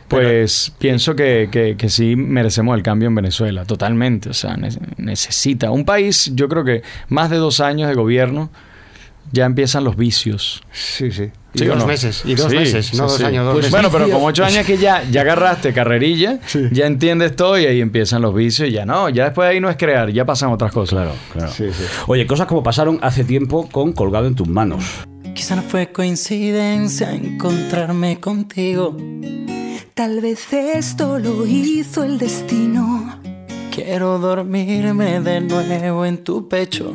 [0.10, 4.30] pues pienso que, que, que sí merecemos el cambio en Venezuela, totalmente.
[4.30, 5.72] O sea, ne- necesita.
[5.72, 8.50] Un país, yo creo que más de dos años de gobierno
[9.32, 10.64] ya empiezan los vicios.
[10.72, 11.30] Sí, sí.
[11.54, 11.88] Y ¿Sí o dos no?
[11.88, 13.24] meses, y dos Sí, meses, no sí, dos sí.
[13.24, 13.72] años, dos Pues meses.
[13.72, 16.68] Bueno, pero como ocho años que ya, ya agarraste carrerilla, Sí.
[16.72, 19.60] ya entiendes todo y ahí empiezan los vicios y ya no, ya después de ahí
[19.60, 21.00] no es crear, ya pasan otras cosas.
[21.00, 21.52] Claro, claro.
[22.08, 24.84] Oye, cosas como pasaron hace tiempo con Colgado en tus manos.
[25.34, 28.96] Quizá no fue coincidencia encontrarme contigo.
[30.00, 33.20] Tal vez esto lo hizo el destino.
[33.70, 36.94] Quiero dormirme de nuevo en tu pecho.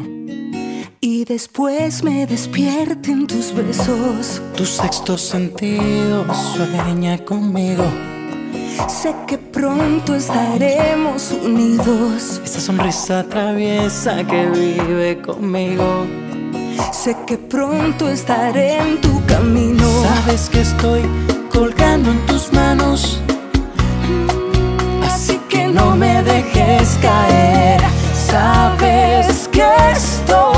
[1.02, 4.40] Y después me despierten tus besos.
[4.56, 7.84] Tu sexto sentido sueña conmigo.
[8.88, 12.40] Sé que pronto estaremos unidos.
[12.42, 16.06] Esa sonrisa traviesa que vive conmigo.
[16.90, 19.84] Sé que pronto estaré en tu camino.
[20.04, 21.02] Sabes que estoy
[21.54, 23.20] colgando en tus manos.
[25.02, 27.80] Así que no me dejes caer.
[28.12, 30.53] Sabes que estoy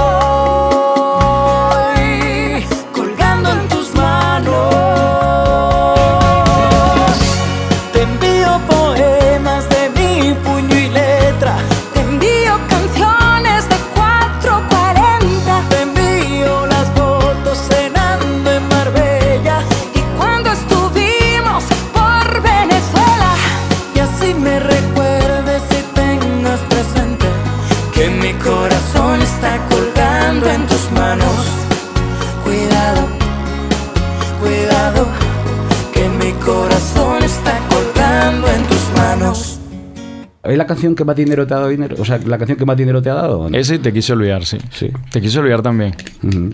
[40.76, 41.96] canción que más dinero te ha dado dinero?
[41.98, 43.48] O sea, la canción que más dinero te ha dado.
[43.52, 44.58] Ese te quise olvidar, sí.
[44.70, 44.90] Sí.
[45.10, 45.94] Te quise olvidar también.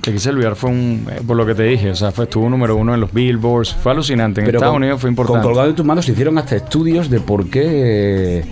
[0.01, 2.49] Te quise olvidar fue un, eh, por lo que te dije, o sea, fue, estuvo
[2.49, 4.41] número uno en los billboards, fue alucinante.
[4.41, 5.43] En Pero Estados con- Unidos fue Con importante.
[5.47, 8.45] Colgado en tus manos se hicieron hasta estudios de por qué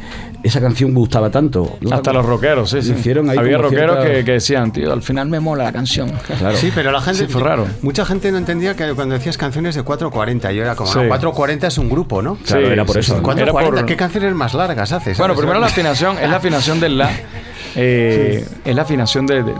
[0.42, 1.76] esa canción gustaba tanto.
[1.80, 1.94] ¿no?
[1.94, 2.92] Hasta los rockeros, sí, sí.
[2.92, 6.10] Hicieron ahí Había rockeros cierta- que, que decían, tío, al final me mola la canción.
[6.38, 6.56] Claro.
[6.56, 7.26] Sí, pero la gente.
[7.26, 7.66] Sí, fue raro.
[7.82, 10.98] Mucha gente no entendía que cuando decías canciones de 440, yo era como, Sí.
[10.98, 12.36] no, 440 es un grupo, ¿no?
[12.36, 13.12] Claro, Sí, era por eso.
[13.12, 13.16] sí.
[13.18, 13.22] ¿no?
[13.22, 13.42] ¿Cuánto?
[13.42, 15.18] Era 440, por- ¿qué canciones más largas haces?
[15.18, 17.10] Bueno, primero la afinación, es la afinación del la.
[17.76, 19.54] eh, Es la afinación de, de-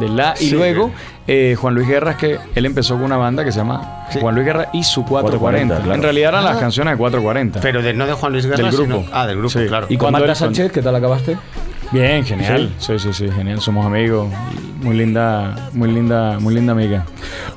[0.00, 0.34] del la.
[0.40, 0.50] Y Sí.
[0.50, 0.90] luego
[1.26, 4.18] eh, Juan Luis Guerra, es que él empezó con una banda que se llama Sí.
[4.20, 5.38] Juan Luis Guerra y su 440.
[5.38, 5.94] 440, claro.
[5.94, 6.60] En realidad eran las Ah.
[6.60, 7.60] canciones de 440.
[7.60, 9.00] Pero de, no de Juan Luis Guerra, Del grupo.
[9.02, 9.66] sino- ah, del grupo, Sí.
[9.66, 9.86] claro.
[9.88, 11.36] ¿Y con Marta Sánchez qué tal acabaste?
[11.92, 12.70] Bien, genial.
[12.78, 13.60] Sí, sí, sí, genial.
[13.60, 14.28] Somos amigos.
[14.82, 17.04] muy linda, muy linda, muy linda amiga.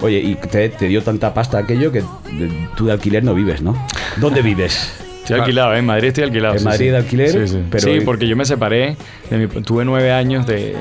[0.01, 3.63] Oye, y te, te dio tanta pasta aquello que de- tú de alquiler no vives,
[3.63, 3.75] ¿no?
[4.17, 4.93] ¿Dónde vives?
[5.23, 5.79] Estoy alquilado, ¿eh?
[5.79, 6.53] en Madrid estoy alquilado.
[6.53, 6.91] ¿En sí, Madrid sí.
[6.91, 7.29] de alquiler?
[7.31, 7.63] Sí, sí.
[7.71, 8.95] Pero- Sí, porque yo me separé,
[9.31, 10.75] de mi- tuve nueve años de,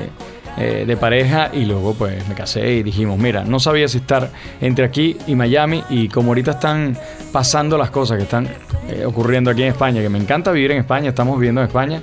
[0.57, 4.31] eh, de pareja y luego pues me casé y dijimos, mira, no sabía si estar
[4.61, 6.97] entre aquí y Miami y como ahorita están
[7.31, 8.47] pasando las cosas que están
[8.89, 12.01] eh, ocurriendo aquí en España, que me encanta vivir en España, estamos viviendo en España,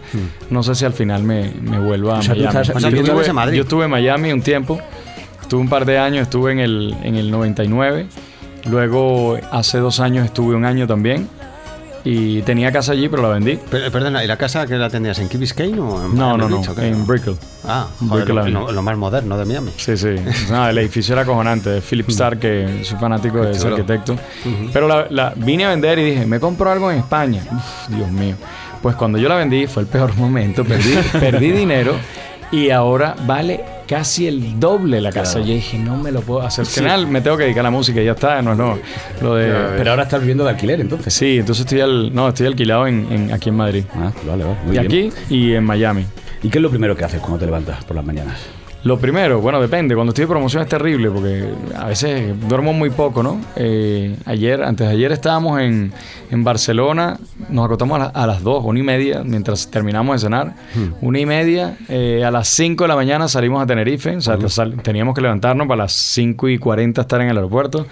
[0.50, 2.58] no sé si al final me, me vuelva a O sea, tú Miami.
[2.60, 3.56] estás- o sea, yo, estuve, en Madrid.
[3.56, 4.78] yo estuve en Miami un tiempo,
[5.40, 8.06] estuve un par de años, estuve en el, en el 99,
[8.70, 11.28] luego hace dos años estuve un año también
[12.04, 13.56] y tenía casa allí, pero la vendí.
[13.56, 16.48] Per- Perdona, ¿y la casa que la tenías en Key Biscayne o en No, no,
[16.48, 17.36] no, en Brickell.
[17.66, 19.70] Ah, joder, Brickell lo, lo- lo más moderno de Miami.
[19.76, 20.14] Sí, sí.
[20.50, 21.70] No, el edificio era acojonante.
[21.70, 24.16] de Philip Starr, que soy fanático de ese arquitecto.
[24.72, 27.42] Pero la, la- vine a vender y dije, me compro algo en España.
[27.52, 28.34] Uf, Dios mío.
[28.82, 30.64] Pues cuando yo la vendí fue el peor momento.
[30.64, 31.94] Perdí, perdí dinero
[32.50, 33.60] y ahora vale
[33.92, 35.38] casi el doble la casa.
[35.40, 36.62] Yo dije, no me lo puedo hacer.
[36.64, 38.40] Al final me tengo que dedicar a la música y ya está.
[38.40, 38.78] No, no.
[39.20, 39.52] Lo de...
[39.76, 41.12] Pero ahora estás viviendo de alquiler, entonces.
[41.12, 43.84] Sí, entonces estoy, al, no, estoy alquilado en, en- aquí en Madrid.
[43.94, 44.56] Ah, vale, vale.
[44.64, 45.10] Muy y bien.
[45.12, 46.06] aquí y en Miami.
[46.42, 48.38] ¿Y qué es lo primero que haces cuando te levantas por las mañanas?
[48.84, 49.94] Lo primero, bueno, depende.
[49.94, 51.44] Cuando estoy de promoción es terrible porque
[51.78, 53.40] a veces duermo muy poco, ¿no?
[53.54, 55.92] Eh, ayer, antes de ayer estábamos en,
[56.32, 57.16] en Barcelona,
[57.48, 60.54] nos acostamos a, la- a las 2, una y media, mientras terminamos de cenar.
[61.00, 64.36] Una y media, eh, a las 5 de la mañana salimos a Tenerife, o sea,
[64.82, 67.86] teníamos que levantarnos para las 5 y 40 estar en el aeropuerto.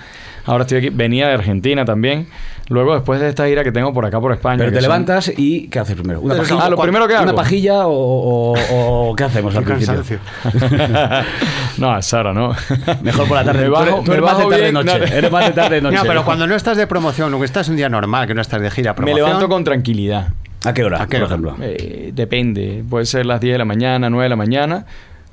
[0.45, 2.27] Ahora estoy aquí, venía de Argentina también.
[2.71, 4.59] Luego, después de esta gira que tengo por acá, por España.
[4.59, 6.21] Pero te son- levantas y ¿qué haces primero?
[6.21, 6.61] ¿Una pajilla?
[6.65, 7.35] Ah, lo primero que ¿Una hago.
[7.35, 9.95] pajilla o, o- o qué hacemos al principio?
[9.95, 10.19] cansancio.
[11.79, 12.55] no, es ahora, ¿no?
[13.03, 13.61] Mejor por la tarde.
[13.61, 14.99] Me Tú bajo- eres- tú me eres más de bajo tarde bien, noche.
[14.99, 15.05] no.
[15.07, 15.97] Eres más de tarde noche.
[15.97, 18.41] No, pero cuando no estás de promoción, o que estás un día normal, que no
[18.41, 20.29] estás de gira, Me promoción, levanto con tranquilidad.
[20.65, 21.27] ¿A qué hora, ¿A qué por hora?
[21.27, 21.57] ejemplo?
[21.63, 24.85] Eh, depende, puede ser las 10 de la mañana, 9 de la mañana,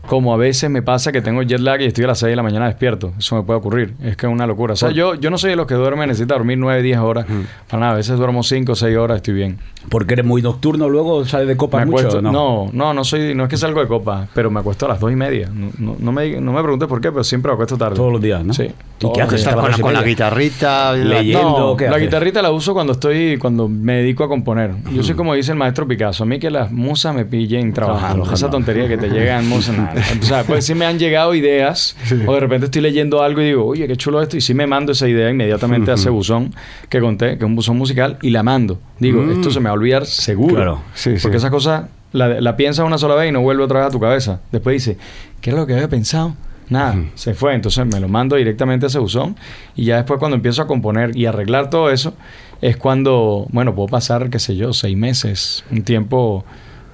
[0.08, 2.36] como a veces me pasa que tengo jet lag y estoy a las 6 de
[2.36, 3.14] la mañana despierto.
[3.20, 4.74] Eso me puede ocurrir, es que es una locura.
[4.74, 7.26] O sea, yo, yo no soy de los que duerme, necesita dormir 9, 10 horas.
[7.70, 9.60] Para nada, a veces duermo 5 o 6 horas, estoy bien.
[9.90, 12.08] Porque eres muy nocturno, luego sales de copas Me mucho.
[12.08, 12.32] acuesto, ¿o no?
[12.32, 15.00] no, no, no soy, no es que salgo de copa, pero me acuesto a las
[15.00, 15.50] 2 y media.
[15.54, 17.96] No, no, no me, no me preguntes por qué, pero siempre me acuesto tarde.
[17.96, 18.54] Todos los días, ¿no?
[18.54, 18.72] Sí.
[19.00, 19.48] ¿Y qué haces?
[19.48, 21.60] con, la, con guitarrita, Leyendo.
[21.60, 22.04] No, ¿qué la haces?
[22.04, 24.72] guitarrita la uso cuando estoy, cuando me dedico a componer.
[24.92, 28.24] Yo soy como dice el maestro Picasso, a mí que las musas me pillen trabajando.
[28.24, 28.34] Trabajando.
[28.34, 29.78] Esa tontería que te llegan musas.
[29.78, 29.97] nada.
[30.22, 33.46] O sea, pues sí me han llegado ideas, o de repente estoy leyendo algo y
[33.46, 36.54] digo, oye, qué chulo esto, y sí me mando esa idea inmediatamente a ese buzón
[36.90, 38.80] que conté, que es un buzón musical, y la mando.
[39.00, 40.56] Digo, esto se me va a olvidar seguro.
[40.56, 40.82] Claro.
[40.94, 41.22] Sí, sí.
[41.22, 43.92] Porque esa cosa la, la piensas una sola vez y no vuelve otra vez a
[43.92, 44.42] tu cabeza.
[44.52, 44.98] Después dice,
[45.42, 46.36] ¿qué era lo que había pensado?
[46.70, 47.54] Nada, se fue.
[47.54, 49.38] Entonces me lo mando directamente a ese buzón
[49.76, 52.14] y ya después cuando empiezo a componer y arreglar todo eso,
[52.62, 56.44] es cuando, bueno, puedo pasar, qué sé yo, seis meses, un tiempo,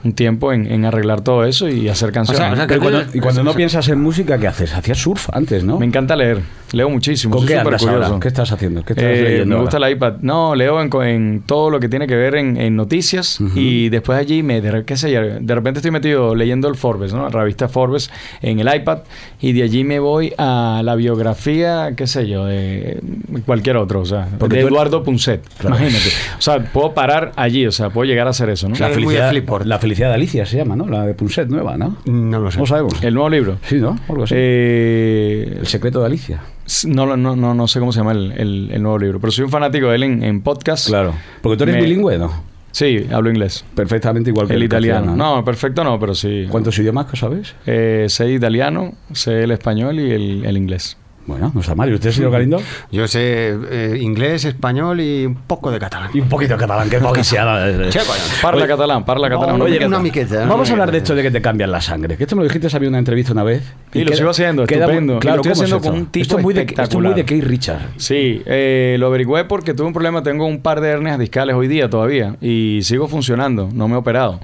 [0.04, 2.54] un tiempo en, en arreglar todo eso y hacer canciones.
[2.54, 4.74] o sea, que cuando- y cuando no piensas en música, ¿qué haces?
[4.74, 5.80] Hacías surf antes, ¿no?
[5.80, 6.40] Me encanta leer,
[6.74, 7.36] leo muchísimo.
[7.38, 7.94] ¿Con qué súper andas ahora?
[7.96, 8.20] curioso.
[8.20, 8.84] ¿Qué estás haciendo?
[8.84, 9.88] ¿Qué estás Eh, leyendo me gusta ahora?
[9.90, 10.14] el iPad.
[10.22, 14.44] No, leo en, todo lo que tiene que ver en, en noticias y después allí
[14.44, 17.24] me, de, qué sé yo, de repente estoy metido leyendo el Forbes, ¿no?
[17.24, 18.10] La revista Forbes
[18.42, 19.00] en el iPad
[19.40, 23.00] y de allí me voy a la biografía, qué sé yo, de
[23.46, 26.10] cualquier otro, o sea, Porque de Eduardo Punset, imagínate.
[26.38, 28.76] O sea, puedo parar allí, o sea, puedo llegar a hacer eso, ¿no?
[28.76, 29.32] La Eres felicidad,
[29.66, 30.88] la felicidad de Alicia se llama, ¿no?
[30.88, 31.98] La de Punset nueva, ¿no?
[32.06, 32.60] No lo sé.
[32.60, 33.02] No sabemos.
[33.04, 33.58] El nuevo libro.
[33.64, 33.98] Sí, ¿no?
[34.10, 34.34] Algo así.
[34.38, 36.42] Eh, El secreto de Alicia.
[36.88, 39.46] no, no, no, no sé cómo se llama el, el- el nuevo libro, pero soy
[39.46, 40.88] un fanático de él en, en podcast.
[40.88, 41.14] Claro.
[41.42, 42.32] Porque tú eres Me- bilingüe, ¿no?
[42.72, 43.64] Sí, hablo inglés.
[43.76, 45.06] Perfectamente igual que El italiano.
[45.08, 46.48] castellano, No, perfecto no, pero sí.
[46.50, 47.54] ¿Cuántos idiomas que sabes?
[47.68, 50.98] Eh, sé italiano, sé el español y el, el inglés.
[51.26, 51.90] Bueno, no está mal.
[51.90, 52.62] ¿Y usted, señor Galindo?
[52.92, 56.10] Yo sé eh, inglés, español y un poco de catalán.
[56.14, 57.66] Y un poquito de catalán, que es poquiciada.
[57.90, 58.20] Che, coño.
[58.42, 59.62] Parla catalán, parla catalán.
[59.62, 59.88] oye, miqueta.
[59.88, 60.36] una miqueta.
[60.40, 62.18] una Vamos a hablar de esto de que te cambian la sangre.
[62.18, 63.64] Que esto me lo dijiste a mí en una entrevista una vez.
[63.94, 65.16] Y lo queda- sigo haciendo, queda estupendo.
[65.16, 66.82] Y Claro, lo estoy ¿cómo es haciendo con un tipo esto es muy de, esto
[66.84, 67.82] es muy de Keith Richard.
[67.98, 70.24] Sí, eh, lo averigüé porque tuve un problema.
[70.24, 73.70] Tengo un par de hernias discales hoy día todavía y sigo funcionando.
[73.74, 74.40] No me he operado.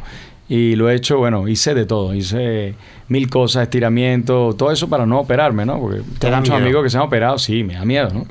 [0.48, 2.14] Y lo he hecho, bueno, hice de todo.
[2.16, 2.74] Hice
[3.10, 5.80] mil cosas, estiramiento, todo eso para no operarme, ¿no?
[5.80, 6.64] Porque tengo muchos miedo?
[6.64, 8.26] amigos que se han operado, sí, me da miedo, ¿no?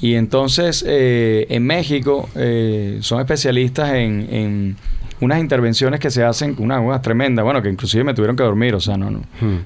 [0.00, 4.76] Y entonces, eh, en México, eh, son especialistas en, en
[5.20, 8.74] unas intervenciones que se hacen, unas unas tremendas, bueno, que inclusive me tuvieron que dormir,
[8.74, 9.22] o sea, no, no.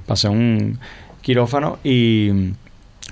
[0.07, 0.79] Pasé un
[1.23, 2.31] quirófano y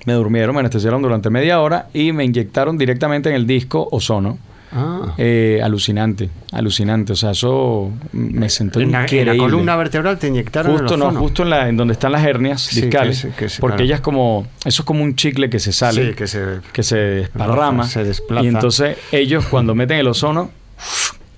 [0.05, 4.39] me durmieron, me anestesiaron durante media hora y me inyectaron directamente en el disco ozono.
[4.75, 5.13] Ah.
[5.19, 7.13] Eh, alucinante, alucinante.
[7.13, 9.35] O sea, eso me sentó En la, en increíble.
[9.35, 12.63] la columna vertebral te inyectaron Justo, no, justo en, la, en donde están las hernias
[12.63, 13.21] Sí, discales.
[13.23, 13.85] que se- que se- porque claro.
[13.85, 14.47] ellas como...
[14.65, 16.45] Eso es como un chicle que se sale Sí, que se...
[16.73, 18.45] que se desparrama se desplaza.
[18.45, 20.51] y entonces ellos cuando meten el ozono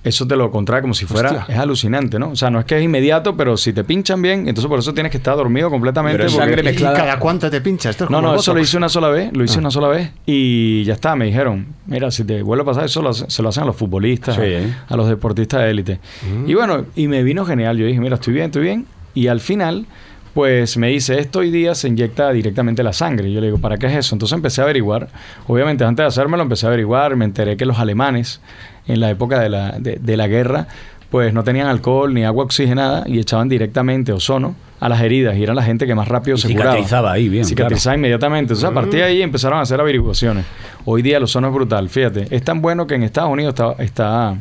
[0.05, 1.31] eso te lo contrae como si fuera.
[1.31, 1.53] Hostia.
[1.55, 2.29] Es alucinante, ¿no?
[2.29, 4.93] O sea, no es que es inmediato, pero si te pinchan bien, entonces por eso
[4.93, 6.17] tienes que estar dormido completamente.
[6.19, 6.95] Pero sangre ¿Y mezclada.
[6.97, 7.91] cada cuánto te pinchas?
[7.91, 9.59] Esto es No, como no, eso lo hice una sola vez, lo hice Ah.
[9.59, 13.01] una sola vez y ya está, me dijeron, mira, si te vuelve a pasar eso,
[13.01, 14.73] lo hace- se lo hacen a los futbolistas, Sí, ¿eh?
[14.87, 15.99] a, los deportistas de élite.
[16.23, 16.49] Mm.
[16.49, 18.85] Y bueno, y me vino genial, yo dije, mira, estoy bien, estoy bien.
[19.15, 19.85] Y al final,
[20.33, 23.29] pues me dice, esto hoy día se inyecta directamente la sangre.
[23.29, 24.13] Y yo le digo, ¿para qué es eso?
[24.15, 25.07] Entonces empecé a averiguar,
[25.47, 28.41] obviamente antes de hacérmelo empecé a averiguar, me enteré que los alemanes,
[28.87, 30.67] en la época de la, de, de la guerra,
[31.09, 35.43] pues no tenían alcohol ni agua oxigenada y echaban directamente ozono a las heridas y
[35.43, 36.71] era la gente que más rápido Y se curaba.
[36.73, 38.53] cicatrizaba ahí, bien, Cicatrizaba inmediatamente.
[38.53, 40.45] Entonces, a partir de ahí empezaron a hacer averiguaciones.
[40.83, 41.87] Hoy día el ozono es brutal.
[41.89, 44.35] Fíjate, es tan bueno que en Estados Unidos está, está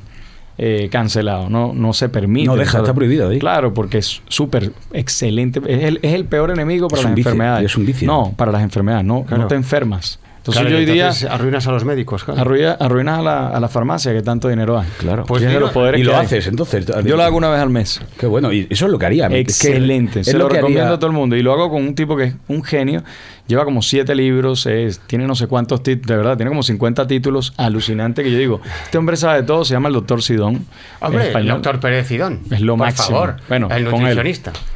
[0.58, 1.48] eh, cancelado.
[1.48, 2.46] No, no se permite.
[2.46, 3.38] No deja, está prohibido ahí.
[3.38, 5.60] Claro, porque es súper excelente.
[5.66, 7.66] Es el, es el peor enemigo para Es las vicio, enfermedades.
[7.70, 8.06] es un vicio.
[8.08, 9.04] No, para las enfermedades.
[9.04, 9.42] No, Claro.
[9.42, 10.18] no te enfermas.
[10.44, 12.38] Entonces Claro, yo hoy día arruinas a los médicos, claro.
[12.42, 14.86] arruina, arruinas a la, a la farmacia que tanto dinero hay.
[14.98, 15.24] Claro.
[15.24, 16.26] Pues Tienes mira, los poderes y lo hay.
[16.26, 16.84] haces, entonces.
[17.02, 18.02] Yo lo hago una vez al mes.
[18.18, 19.26] Qué bueno, y eso es lo que haría.
[19.28, 20.20] Excelente.
[20.20, 21.34] es Se lo, recomiendo haría- a todo el mundo.
[21.34, 23.02] Y lo hago con un tipo que es un genio.
[23.46, 27.06] Lleva como siete libros, es- tiene no sé cuántos títulos, de verdad, tiene como 50
[27.06, 27.54] títulos.
[27.56, 30.66] Alucinante que yo digo, este hombre sabe de todo, se llama el doctor Sidón.
[31.00, 32.40] Hombre, el doctor Pérez Cidón.
[32.50, 33.08] Es lo por máximo.
[33.18, 33.36] favor.
[33.48, 34.18] Bueno, el con él.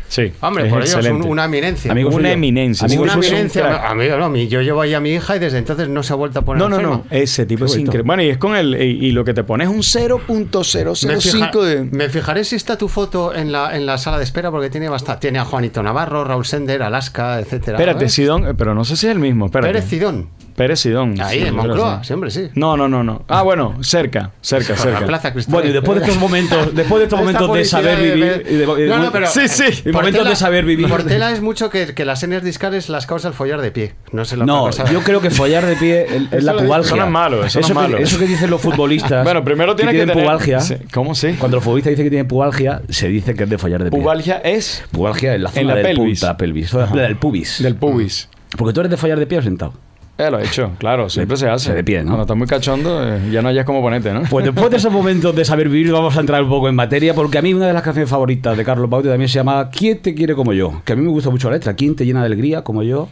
[0.09, 0.33] Sí.
[0.40, 1.92] Hombre, es por ello es un- una eminencia.
[1.92, 2.29] Amigo una suyo.
[2.33, 2.87] eminencia.
[2.87, 3.88] Amigo una suyo es un eminencia.
[3.90, 6.16] Amigo, no, mi- yo llevo ahí a mi hija y desde entonces no se ha
[6.16, 6.97] vuelto a poner No, no, enferma.
[6.97, 7.05] no.
[7.11, 8.07] Ese tipo Qué es increíble.
[8.07, 8.75] Bueno, y es con el.
[8.81, 11.85] Y, y lo que te pones es un Me, fija- 0.005 de.
[11.85, 14.88] me fijaré si está tu foto en la, en la sala de espera porque tiene
[14.88, 15.21] bastante.
[15.21, 17.77] Tiene a Juanito Navarro, Raúl Sender, Alaska, etcétera.
[17.77, 18.09] Espérate.
[18.09, 19.47] Sidón, eh, pero no sé si es el mismo.
[19.47, 19.73] Espérate.
[19.75, 20.31] Pérez Cidón.
[20.59, 21.14] Pérez Sidón.
[21.21, 22.49] Ahí, sí, en Moncloa, que siempre sí.
[22.55, 23.25] No, no, no, no.
[23.29, 25.07] Ah, bueno, cerca, cerca, Por la cerca.
[25.07, 25.61] Plaza Cristóbal.
[25.62, 28.44] Bueno, y después de estos momentos, después de estos momentos de saber vivir.
[28.44, 29.64] de- No, no, pero- sí, sí.
[29.87, 30.88] Y momentos de saber vivir.
[30.88, 33.94] Portela es mucho que, que las hernias discales las causa el follar de pie.
[34.12, 36.87] No sé la No, yo creo que follar de pie es, es la lo- pubalgia.
[36.88, 37.99] eso no es malo, eso no es que- malo.
[37.99, 39.25] Eso que dicen los futbolistas.
[39.29, 40.61] Bueno, primero tienes que tener- pubalgia.
[40.61, 41.35] Sí, ¿Cómo sí?
[41.38, 44.01] Cuando los futbolistas dicen que tienen pubalgia, se dice que es de follar de pie.
[44.01, 46.21] Pubalgia es Pubalgia en la zona En la del pelvis.
[46.21, 46.71] punta pelvis.
[46.71, 47.62] zona del pubis.
[47.62, 48.29] del pubis.
[48.57, 49.75] Porque tú eres de follar de pie o sentado.
[50.18, 51.72] Ya lo he hecho, claro, siempre se hace.
[51.72, 52.07] de pie, ¿no?
[52.07, 54.22] Cuando estás muy cachondo, eh, ya no hayas cómo ponerte, ¿no?
[54.28, 57.14] Pues después de esos momentos de saber vivir, vamos a entrar un poco en materia,
[57.14, 59.98] porque a mí una de las canciones favoritas de Carlos Baute también se llama ¿Quién
[59.98, 60.83] te quiere como yo?
[60.85, 61.74] Que a mí me gusta mucho la letra.
[61.74, 63.09] ¿Quién te llena de alegría como yo?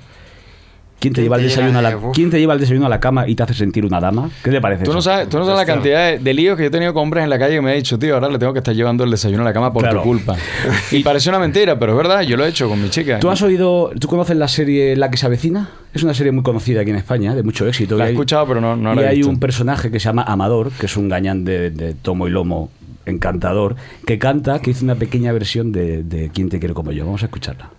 [0.99, 1.99] ¿Quién te, ¿Quién lleva el desayuno a la.
[2.15, 4.31] ¿Quién te lleva el desayuno a la cama y te hace sentir una dama?
[4.43, 5.11] ¿Qué te parece Tú no eso?
[5.11, 7.23] sabes, tú no sabes la cantidad de, de líos que yo he tenido con hombres
[7.25, 9.11] en la calle que me ha dicho, tío, ahora le tengo que estar llevando el
[9.11, 9.99] desayuno a la cama por Claro.
[9.99, 10.37] tu culpa.
[10.91, 13.19] Y parece una mentira, pero es verdad, yo lo he hecho con mi chica.
[13.19, 15.69] ¿Tú has oído, tú conoces la serie La que se avecina?
[15.93, 17.97] Es una serie muy conocida aquí en España, de mucho éxito.
[17.99, 19.31] La Y he hay- escuchado, pero no, no y la he hay visto.
[19.31, 22.71] un personaje que se llama Amador, que es un gañán de, de tomo y lomo
[23.05, 27.05] encantador, que canta, que hizo una pequeña versión de, de ¿Quién te quiere como yo?
[27.05, 27.71] Vamos a escucharla.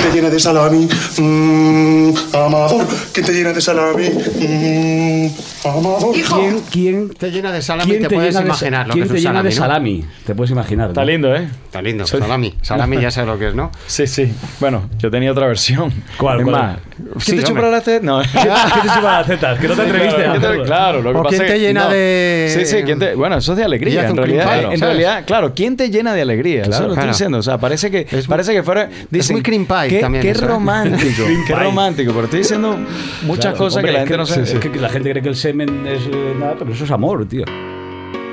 [0.00, 0.88] ¿Quién te llena de salami?
[1.18, 2.86] Mm, amador.
[3.12, 4.08] ¿Quién te llena de salami?
[4.08, 5.26] Mm,
[5.66, 6.12] amador.
[6.14, 9.22] ¿Quién, quién, Te llena de salami, quién te, te puedes imaginar lo quién que es
[9.22, 9.60] te un llena salami, de ¿no?
[9.60, 10.04] salami?
[10.26, 10.88] Te puedes imaginar.
[10.88, 11.06] Está ¿no?
[11.06, 11.48] lindo, ¿eh?
[11.66, 12.54] Está lindo, Soy- salami.
[12.62, 13.70] Salami ya sé lo que es, ¿no?
[13.86, 14.32] Sí, sí.
[14.60, 15.92] Bueno, yo tenía otra versión.
[16.18, 16.54] ¿Cuál, Es cuál?
[16.56, 16.78] más,
[17.18, 17.70] Sí, ¿quién te chupa hombre.
[17.72, 18.04] la teta?
[18.06, 18.22] No.
[18.32, 19.58] ¿Quién te chupa las tetas?
[19.58, 20.64] Que no te Sí, atreviste claro, ¿quién te-.
[20.66, 21.90] Claro, lo que O pasa quién es te que- llena no.
[21.90, 24.08] de- Sí, sí, ¿quién te- bueno, eso es de alegría.
[24.08, 24.80] En realidad, pie, en ¿sabes?
[24.80, 26.62] realidad, claro, ¿quién te llena de alegría?
[26.62, 27.12] Claro, lo estoy claro.
[27.12, 27.38] diciendo.
[27.38, 28.88] O sea, parece que, Es- parece que fuera.
[29.10, 30.48] Dicen, muy cream pie qué, también Qué eso, ¿eh?
[30.48, 31.22] romántico.
[31.46, 32.12] Qué romántico.
[32.12, 32.76] Pero estoy diciendo
[33.22, 34.42] muchas Claro, cosas hombre, que la gente no sabe.
[34.42, 37.26] Es que la gente cree que el semen es eh, nada, pero eso es amor,
[37.26, 37.44] tío.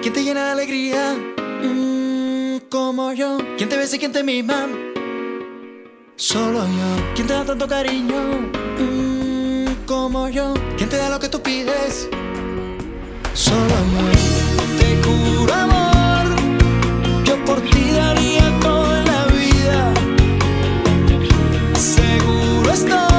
[0.02, 1.16] ¿Quién te llena de alegría?
[1.64, 3.38] Mm, como yo.
[3.58, 4.68] ¿Quién te besa y quién te mima?
[6.16, 7.14] Solo yo.
[7.16, 8.16] ¿Quién te da tanto cariño?
[8.80, 10.54] Mm, como yo.
[10.78, 12.10] ¿Quién te da lo que tú pides?
[13.34, 14.80] Solo yo.
[14.80, 16.36] Te juro amor.
[17.24, 17.91] Yo por ti
[22.74, 23.11] Seguro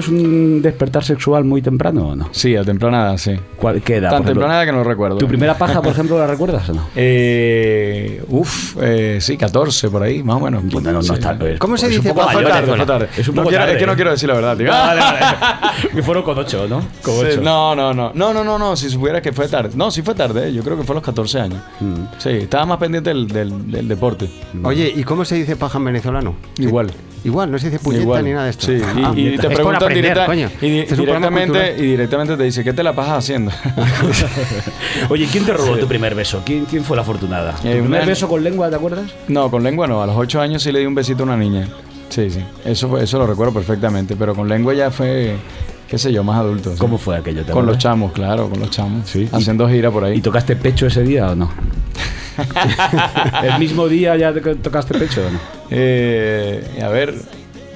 [0.00, 2.28] tuviste un despertar sexual muy temprano o no?
[2.32, 3.32] Sí, a temprana edad, sí.
[3.56, 4.10] ¿Cuál, ¿Qué edad?
[4.10, 5.18] Tan temprana edad que no lo recuerdo.
[5.18, 6.86] ¿Tu primera paja, por ejemplo, la recuerdas o no?
[6.96, 10.62] Eh, uf, eh, sí, 14 por ahí, más o menos.
[10.64, 11.12] Bueno, no, no Sí.
[11.14, 12.14] está- ¿Cómo se es un dice?
[12.14, 13.08] poco Fue mayor, tarde.
[13.16, 13.72] Es un No poco quiero- tarde.
[13.74, 14.68] es que no quiero decir la verdad, tío.
[14.68, 15.18] Vale, vale.
[15.94, 16.80] que fueron con 8, ¿no?
[17.02, 17.40] Con Sí, 8.
[17.42, 18.12] no, no, no.
[18.14, 18.76] No, no, no, no.
[18.76, 19.70] Si supieras que fue tarde.
[19.74, 20.48] No, sí fue tarde.
[20.48, 20.52] eh.
[20.52, 21.60] Yo creo que fue a los 14 años.
[21.80, 21.94] Mm.
[22.18, 24.28] Sí, estaba más pendiente del, del, del deporte.
[24.62, 26.34] Oye, ¿y cómo se dice paja en venezolano?
[26.58, 26.90] Igual.
[27.26, 28.24] Igual, no se dice puñeta Igual.
[28.24, 28.66] ni nada de esto.
[28.66, 32.36] Sí, y, Ah, y te es preguntan directa- y di- Este es directamente, y directamente
[32.36, 33.50] te dice, ¿qué te la pasas haciendo?
[35.10, 36.42] Oye, ¿quién te robó tu primer beso?
[36.44, 37.52] ¿Quién, quién fue la afortunada?
[37.52, 39.10] ¿Tu Eh, primer una- beso con lengua, te acuerdas?
[39.28, 40.02] no, con lengua no.
[40.02, 41.68] A los 8 años sí le di un besito a una niña.
[42.08, 42.40] Sí, sí.
[42.64, 44.14] Eso, fue, eso lo recuerdo perfectamente.
[44.16, 45.36] Pero con lengua ya fue,
[45.88, 46.72] qué sé yo, más adulto.
[46.72, 46.78] sí.
[46.78, 47.44] ¿Cómo fue aquello?
[47.44, 49.08] ¿Te Con los chamos, claro, con los chamos.
[49.10, 49.28] Sí.
[49.32, 50.18] Haciendo gira por ahí.
[50.18, 51.50] ¿Y tocaste pecho ese día o no?
[53.42, 55.38] ¿El mismo día ya te- tocaste pecho no?
[55.70, 57.14] Eh, a ver.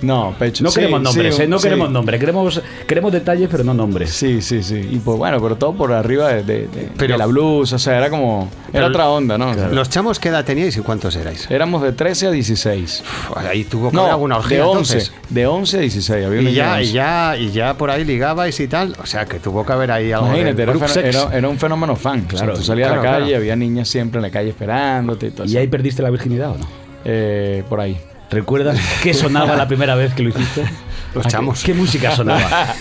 [0.03, 0.65] No, pecho.
[0.65, 1.47] No Sí, queremos nombres, sí, ¿eh?
[1.49, 1.65] No sí.
[1.65, 2.21] queremos nombres.
[2.21, 4.11] Queremos, queremos detalles, pero no nombres.
[4.11, 4.77] Sí, sí, sí.
[4.93, 7.73] Y pues bueno, pero todo por arriba de, de- de- Pero- de la blues.
[7.73, 8.49] O sea, era como.
[8.73, 9.51] Era otra onda, ¿no?
[9.51, 11.51] O sea, ¿Los chamos qué edad teníais y cuántos erais?
[11.51, 13.03] Éramos de 13 a 16.
[13.03, 14.93] Uf, ahí tuvo que No, haber alguna orgía de 11.
[14.99, 15.13] entonces.
[15.29, 16.27] De 11 a 16.
[16.27, 16.93] Había Y ya, y 11.
[16.93, 18.97] ya, y ya por ahí ligabais y tal.
[19.03, 20.27] O sea, que tuvo que haber ahí algo.
[20.29, 20.73] Imagínate, era,
[21.09, 22.23] era- era un fenómeno fan.
[22.23, 23.43] Claro, Claro, tú salías a la claro, calle, claro.
[23.43, 25.59] había niñas siempre en la calle esperándote y todo ¿Y eso.
[25.59, 26.67] ahí perdiste la virginidad o no?
[27.05, 27.97] Eh, por ahí.
[28.31, 30.65] ¿Recuerdas qué sonaba la primera vez que lo hiciste?
[31.15, 31.63] Los chamos.
[31.65, 32.41] ¿Qué música sonaba?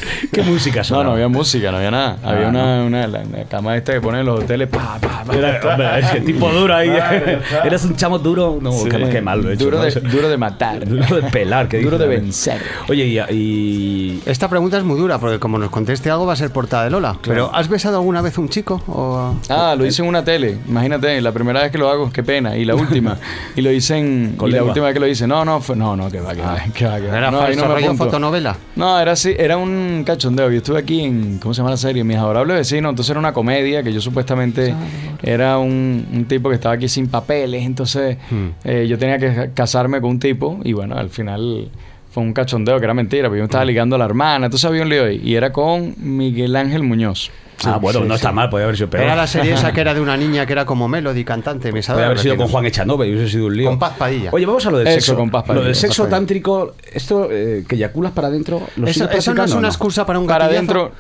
[0.32, 1.04] ¿Qué música No, sonaba?
[1.06, 2.18] no había música, no había nada.
[2.24, 2.60] Ah, había no.
[2.60, 4.68] una, una la, la cama esta que ponen en los hoteles.
[4.68, 6.90] Pa, pa, pa, Era, hombre, es que tipo duro ahí.
[6.90, 7.62] Vale, está.
[7.64, 8.60] Eras un chamo duro.
[8.62, 8.90] No, Sí.
[8.90, 9.66] qué, qué mal lo he hecho.
[9.66, 9.84] Duro ¿no?
[9.84, 10.86] de, duro de matar.
[10.88, 11.68] Duro de pelar.
[11.68, 12.62] que Duro de vencer.
[12.88, 16.36] Oye, y, y- Esta pregunta es muy dura porque como nos conteste algo va a
[16.36, 17.18] ser portada de Lola.
[17.24, 18.82] Pero ¿has besado alguna vez un chico?
[18.88, 19.36] O...
[19.50, 20.58] Ah, lo hice en una tele.
[20.68, 22.56] Imagínate, la primera vez que lo hago, qué pena.
[22.56, 23.18] Y la última.
[23.56, 24.36] y lo hice en.
[24.38, 25.26] Con y la última vez que lo hice.
[25.28, 27.18] No, no, fue, no, no, que va, que va, que va, que va.
[27.18, 28.00] ¿Era no, ahí falso no me.
[28.20, 28.58] Fotonovela?
[28.76, 30.50] No, era así, era un cachondeo.
[30.52, 32.04] Yo estuve aquí en, ¿cómo se llama la serie?
[32.04, 32.92] Mis adorables vecinos.
[32.92, 34.76] Entonces era una comedia que yo supuestamente
[35.24, 37.64] era un, un tipo que estaba aquí sin papeles.
[37.64, 38.18] Entonces
[38.64, 41.70] eh, yo tenía que casarme con un tipo y bueno, al final
[42.12, 44.46] fue un cachondeo que era mentira, porque yo me estaba ligando a la hermana.
[44.48, 47.30] Entonces había un lío ahí y era con Miguel Ángel Muñoz.
[47.66, 49.04] ah, bueno, no está mal, podía haber sido peor.
[49.04, 51.72] Era la serie esa que era de una niña que era como Melody, cantante.
[51.72, 52.48] Mis Podría haber sido con.
[52.48, 53.70] Juan Echanove y hubiese sido un lío.
[53.70, 54.30] Con Paz Padilla.
[54.34, 55.16] Oye, vamos a lo del Eso, sexo.
[55.18, 56.18] con Paz Padilla, lo del Paz sexo Padilla.
[56.18, 59.68] tántrico, esto eh, que eyaculas para adentro, ¿lo Eso, sigues eso no es o una
[59.68, 60.72] excusa para un Para gatillazo?
[60.82, 60.92] adentro,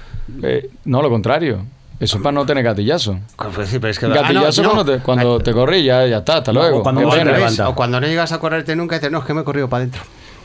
[0.47, 1.63] eh, no, lo contrario.
[1.99, 3.19] Eso es para no tener gatillazo.
[3.53, 4.69] Pues sí, pero es que- Un Ah, no, gatillazo no.
[4.71, 6.77] cuando te, cuando te corrí, ya, ya está, hasta luego.
[6.79, 7.31] o cuando Qué no se pena.
[7.33, 7.67] levanta.
[7.69, 9.67] O cuando no llegas a correrte nunca y dices, no, es que me he corrido
[9.67, 10.01] para adentro.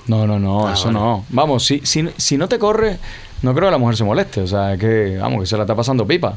[0.07, 0.98] No, no, no, Ah, eso vale.
[0.98, 1.24] no.
[1.30, 2.98] Vamos, si, si, si no te corre,
[3.42, 4.42] no creo que la mujer se moleste.
[4.42, 6.34] O sea, que, vamos, que se la está pasando pipa.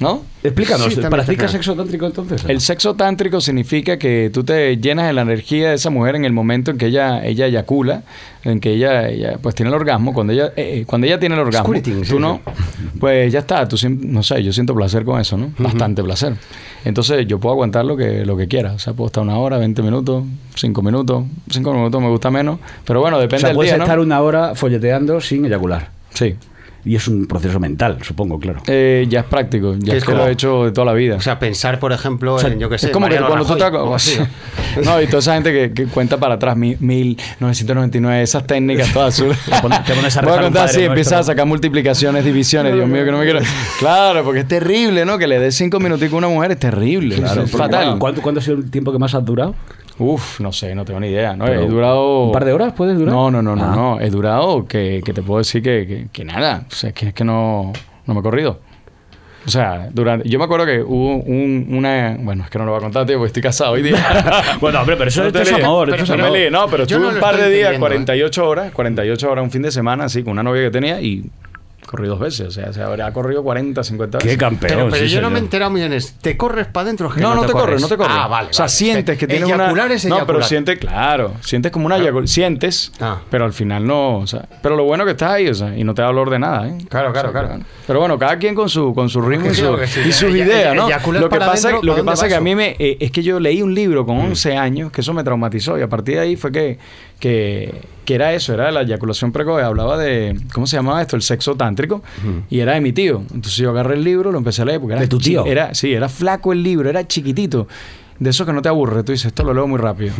[0.00, 0.22] ¿No?
[0.44, 2.44] Explícanos, Sí, ¿practicas sexo tántrico entonces?
[2.46, 6.24] El sexo tántrico significa que tú te llenas de la energía de esa mujer en
[6.24, 8.02] el momento en que ella, ella eyacula,
[8.44, 10.14] en que ella, ella, pues tiene el orgasmo.
[10.14, 12.40] Cuando ella, eh, eh, cuando ella tiene el orgasmo, Squirting, sí, tú no,
[13.00, 13.66] pues ya está.
[13.66, 15.50] Tú no sé, yo siento placer con eso, ¿no?
[15.58, 16.34] Bastante placer.
[16.84, 18.74] Entonces yo puedo aguantar lo que, lo que quiera.
[18.74, 20.24] O sea, puedo estar una hora, 20 minutos,
[20.54, 21.24] 5 minutos.
[21.50, 22.60] 5 minutos me gusta menos.
[22.84, 23.84] Pero bueno, o depende sea, del puedes día, ¿no?
[23.84, 25.90] estar una hora folleteando sin eyacular.
[26.14, 26.36] Sí.
[26.84, 28.60] Y es un proceso mental, supongo, claro.
[28.66, 29.74] Eh, ya es práctico.
[29.78, 31.16] Ya es que lo he hecho de toda la vida.
[31.16, 33.44] O sea, pensar, por ejemplo, O sea, en, yo qué sé, es como que cuando
[33.44, 34.18] tú Rajoy, te o así,
[34.76, 34.82] ¿no?
[34.84, 39.14] No, y toda esa gente que, que cuenta para atrás, mil- 1999, esas técnicas todas
[39.14, 39.38] azules.
[39.86, 43.10] te pones a Voy a contar así, empiezas a sacar multiplicaciones, divisiones, Dios mío, que
[43.10, 43.40] no me quiero.
[43.78, 45.18] Claro, porque es terrible, ¿no?
[45.18, 47.16] Que le des cinco minuticos a una mujer es terrible.
[47.16, 47.98] Claro, es fatal.
[47.98, 49.54] ¿Cuánto, ¿Cuánto ha sido el tiempo que más has durado?
[49.98, 51.34] Uf, no sé, no tengo ni idea.
[51.36, 51.44] ¿no?
[51.44, 52.24] Pero, He durado.
[52.24, 53.12] ¿Un par de horas puedes durar?
[53.14, 53.74] No, no, no, no, Ah.
[53.74, 54.00] no.
[54.00, 56.64] He durado que, que te puedo decir que, que, que nada.
[56.70, 57.72] O sea, que es que no,
[58.06, 58.60] no me he corrido.
[59.46, 62.16] O sea, durante, yo me acuerdo que hubo un, una.
[62.20, 63.96] Bueno, es que no lo voy a contar, tío, porque estoy casado hoy día.
[64.60, 65.88] bueno, hombre, pero eso No es amor.
[65.90, 68.04] Pero esto es no no, pero Yo estuve no un par de días, entendiendo, ¿eh?
[68.04, 71.24] 48 horas, 48 horas, un fin de semana, así, con una novia que tenía y
[71.88, 72.46] corrí dos veces.
[72.48, 74.30] O sea, se habrá corrido 40, 50 veces.
[74.32, 74.72] Qué campeón.
[74.76, 75.92] Pero, pero sí, yo no me he enterado muy bien.
[75.92, 77.10] es, ¿Te corres para adentro?
[77.16, 78.16] No, no te corres, no te corres.
[78.16, 78.50] Ah, vale.
[78.50, 78.70] O sea, vale.
[78.74, 79.68] sientes que tienes una.
[79.88, 83.20] Es no, pero sientes, claro, sientes como una eyacul- Sientes, Ah.
[83.30, 84.18] pero al final no.
[84.18, 86.30] O sea, pero lo bueno que estás ahí, o sea, y no te da dolor
[86.30, 86.76] de nada, ¿eh?
[86.88, 87.60] Claro, claro, O sea, claro.
[87.86, 90.74] Pero bueno, cada quien con su, con su ritmo y, su- sí, y sus ideas,
[90.74, 90.88] ¿no?
[91.12, 92.76] Lo que pasa, lo ¿pa' que pasa que a mí me.
[92.78, 95.82] eh, es que yo leí un libro con 11 años que eso me traumatizó y
[95.82, 96.78] a partir de ahí fue que.
[97.18, 97.74] que
[98.08, 101.14] que era eso, era la eyaculación precoz, hablaba de, ¿cómo se llamaba esto?
[101.14, 102.02] El sexo tántrico,
[102.48, 103.18] y era de mi tío.
[103.34, 105.44] Entonces yo agarré el libro, lo empecé a leer, porque era ¿De tu tío?
[105.44, 107.68] Era, sí, era flaco el libro, era chiquitito.
[108.18, 110.14] De eso que no te aburre, tú dices, esto lo leo muy rápido.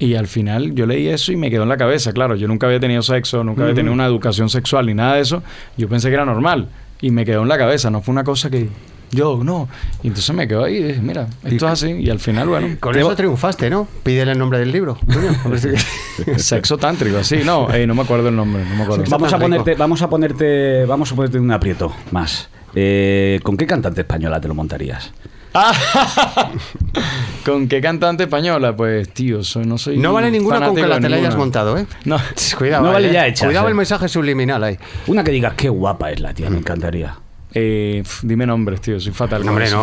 [0.00, 2.12] Y al final yo leí eso y me quedó en la cabeza.
[2.12, 5.20] Claro, yo nunca había tenido sexo, nunca había tenido una educación sexual ni nada de
[5.20, 5.40] eso.
[5.76, 6.66] Yo pensé que era normal
[7.00, 7.90] y me quedó en la cabeza.
[7.90, 8.68] No fue una cosa que
[9.14, 9.68] Yo, no.
[10.02, 11.92] Y entonces me quedo ahí y dije, mira, esto es así.
[11.92, 12.76] Y al final, bueno.
[12.80, 13.86] Con eso triunfaste, ¿no?
[14.02, 14.98] Pídele el nombre del libro.
[16.36, 17.38] Sexo tántrico, así.
[17.44, 18.64] No, eh, no me acuerdo el nombre.
[18.64, 19.04] No me acuerdo.
[19.08, 22.48] Vamos a ponerte, vamos a ponerte, vamos a ponerte un aprieto más.
[22.74, 25.12] Eh, ¿Con qué cantante española te lo montarías?
[27.44, 28.74] ¿Con qué cantante española?
[28.74, 29.98] Pues, tío, soy, no soy.
[29.98, 31.86] No vale ninguna con que la te la hayas montado, ¿eh?
[32.04, 32.16] No.
[32.58, 33.12] Cuidado, No vale eh.
[33.12, 34.78] ya hechas, Cuidado el mensaje subliminal ahí.
[35.06, 37.16] Una que digas qué guapa es la tía, me encantaría.
[37.56, 39.48] Eh, pf, dime nombres, tío, soy fatal.
[39.48, 39.76] Hombre, eso.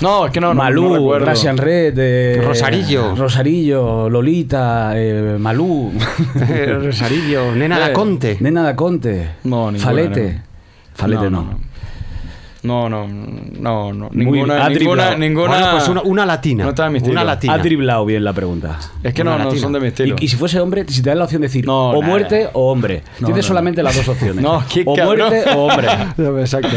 [0.00, 0.08] no.
[0.20, 0.48] No, es que no.
[0.48, 3.14] no- Malú, no Red, eh, Rosarillo.
[3.14, 5.92] Rosarillo, Lolita, eh, Malú,
[6.82, 7.92] Rosarillo, Nena da Eh.
[7.92, 8.38] Conte.
[8.40, 10.40] Nena da Conte, No, ninguna, Falete, no.
[10.94, 11.60] Falete no.
[12.62, 14.08] No, no, no, no.
[14.12, 15.18] Ninguna, ninguna, driblado.
[15.18, 15.48] ninguna.
[15.48, 16.64] Bueno, pues una, una latina.
[16.64, 17.12] No está en mi estilo.
[17.12, 17.54] Una latina.
[17.54, 18.78] Ha driblado bien la pregunta.
[19.02, 20.16] Es que Una no, no son de mi Y, estilo.
[20.18, 22.06] y si fuese hombre, si te dan la opción de decir No, o nada.
[22.06, 24.42] muerte o hombre, No, tienes no, solamente las dos opciones.
[24.42, 25.28] No, qué o cabrón.
[25.28, 25.88] muerte o hombre.
[26.40, 26.76] Exacto.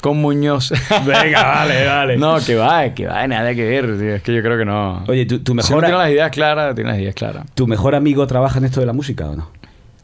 [0.00, 0.72] Con Muñoz.
[1.06, 2.16] Venga, vale, vale.
[2.16, 3.98] No, que va, que va, nada que ver.
[3.98, 4.14] tío.
[4.16, 5.04] Es que yo creo que no.
[5.08, 7.44] Oye, tu, tu Si mejor, uno tiene las ideas claras, tiene las ideas claras.
[7.54, 9.50] ¿tu mejor amigo trabaja en esto de la música o no?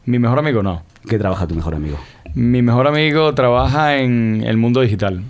[0.09, 0.81] Mi mejor amigo no.
[1.07, 1.95] ¿Qué trabaja tu mejor amigo?
[2.33, 5.21] Mi mejor amigo trabaja en el mundo digital.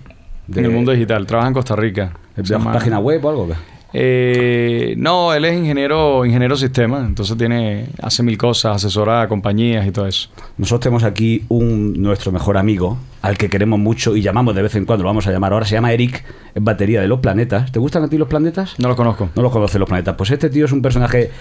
[0.47, 1.27] De- En el mundo digital.
[1.27, 2.13] Trabaja en Costa Rica.
[2.36, 3.47] Se ¿De llama- página web o algo?
[3.92, 9.88] Eh, no, él es ingeniero, ingeniero sistema, entonces tiene, hace mil cosas, asesora a compañías
[9.88, 10.30] y todo eso.
[10.58, 14.76] Nosotros tenemos aquí un nuestro mejor amigo, al que queremos mucho y llamamos de vez
[14.76, 16.24] en cuando, lo vamos a llamar ahora, se llama Eric,
[16.54, 17.72] es batería de los planetas.
[17.72, 18.76] ¿Te gustan a ti los planetas?
[18.78, 19.30] No lo conozco.
[19.36, 20.16] No los conoces los planetas.
[20.16, 21.32] Pues este tío es un personaje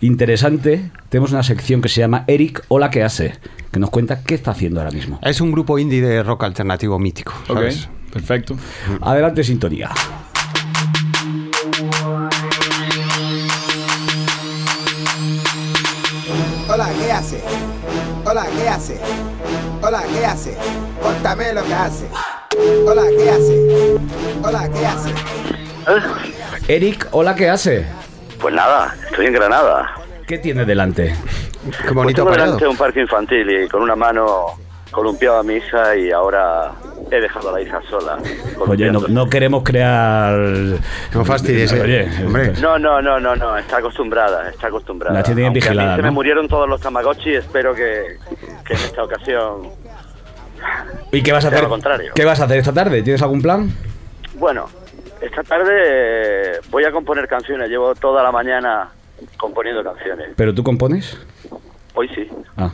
[0.00, 0.90] interesante.
[1.08, 3.34] Tenemos una sección que se llama Eric Hola que hace,
[3.70, 5.18] que nos cuenta qué está haciendo ahora mismo.
[5.22, 7.32] Es un grupo indie de rock alternativo mítico.
[8.12, 8.56] Perfecto.
[9.02, 9.90] Adelante, sintonía.
[17.18, 17.40] Hace?
[18.24, 19.00] Hola, ¿qué hace?
[19.82, 20.56] Hola, ¿qué hace?
[21.02, 22.06] Contame lo que hace.
[22.86, 23.98] Hola, ¿qué hace?
[24.42, 25.10] Hola, ¿qué hace?
[26.68, 27.86] Eric, hola, ¿qué hace?
[28.40, 29.90] Pues nada, estoy en Granada.
[30.26, 31.06] ¿Qué tiene delante?
[31.06, 32.52] Qué Pues bonito tengo apareado.
[32.56, 34.46] delante un parque infantil y con una mano
[34.92, 36.72] columpiaba a mi hija y ahora
[37.16, 38.18] he dejado a la hija sola.
[38.58, 40.36] Oye, no, no queremos crear.
[41.14, 41.80] No fastidies, eh.
[41.80, 42.52] Oye, Hombre.
[42.60, 45.14] No, no, no, no, no, está acostumbrada, está acostumbrada.
[45.14, 46.08] La tiene Aunque a mí vigilada, se ¿no?
[46.08, 48.16] me murieron todos los Tamagotchi, espero que,
[48.64, 49.70] que en esta ocasión...
[51.12, 51.62] ¿Y qué vas a hacer?
[51.62, 52.12] lo contrario.
[52.14, 53.02] ¿Qué vas a hacer esta tarde?
[53.02, 53.70] ¿Tienes algún plan?
[54.34, 54.66] Bueno,
[55.20, 58.88] esta tarde eh, voy a componer canciones, llevo toda la mañana
[59.36, 60.28] componiendo canciones.
[60.36, 61.18] ¿Pero tú compones?
[61.94, 62.28] Hoy sí.
[62.56, 62.70] Ah.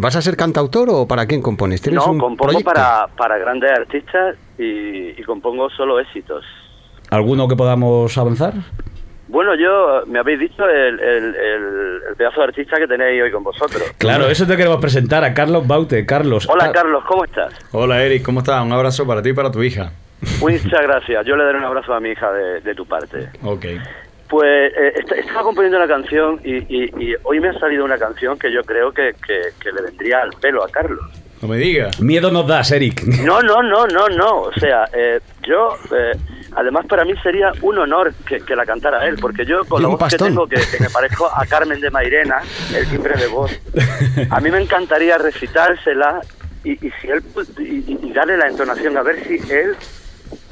[0.00, 1.82] ¿Vas a ser cantautor o para quién compones?
[1.82, 2.70] ¿Tienes No, un compongo proyecto?
[2.72, 6.44] para, para grandes artistas y, y compongo solo éxitos.
[7.10, 8.52] ¿Alguno que podamos avanzar?
[9.26, 13.32] Bueno, yo, me habéis dicho el, el, el- el pedazo de artista que tenéis hoy
[13.32, 13.82] con vosotros.
[13.98, 16.06] Claro, eso te queremos presentar a Carlos Baute.
[16.06, 16.48] Carlos.
[16.48, 17.52] Hola, Car- Carlos, ¿cómo estás?
[17.72, 18.64] Hola Eric, ¿cómo estás?
[18.64, 19.90] Un abrazo para ti y para tu hija.
[20.40, 21.26] Muchas gracias.
[21.26, 23.30] Yo le daré un abrazo a mi hija de, de tu parte.
[23.42, 23.64] Ok.
[24.28, 27.96] Pues eh, est- estaba componiendo una canción y, y- y hoy me ha salido una
[27.98, 31.00] canción que yo creo que, que- que le vendría al pelo a Carlos.
[31.40, 32.00] No me digas.
[32.00, 33.04] Miedo nos das, Eric.
[33.24, 34.40] No, no, no, no, no.
[34.42, 36.10] O sea, eh, yo, eh,
[36.56, 39.88] además para mí sería un honor que, que la cantara él, porque yo con la
[39.88, 42.42] voz que tengo, que, que me parezco a Carmen de Mairena,
[42.74, 43.52] el timbre de voz,
[44.30, 46.20] a mí me encantaría recitársela
[46.64, 47.22] y, y si él
[47.60, 49.76] y- y darle la entonación, a ver si él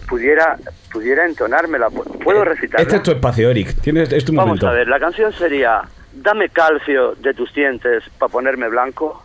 [0.08, 0.56] pudiera
[0.92, 1.88] pudiera entonármela.
[1.88, 2.82] ¿Pu- ¿Puedo recitarla?
[2.82, 3.80] Este es tu espacio, Eric.
[3.82, 4.68] Tienes, es tu Vamos momento.
[4.68, 5.82] a ver, la canción sería
[6.12, 9.22] Dame calcio de tus dientes para ponerme blanco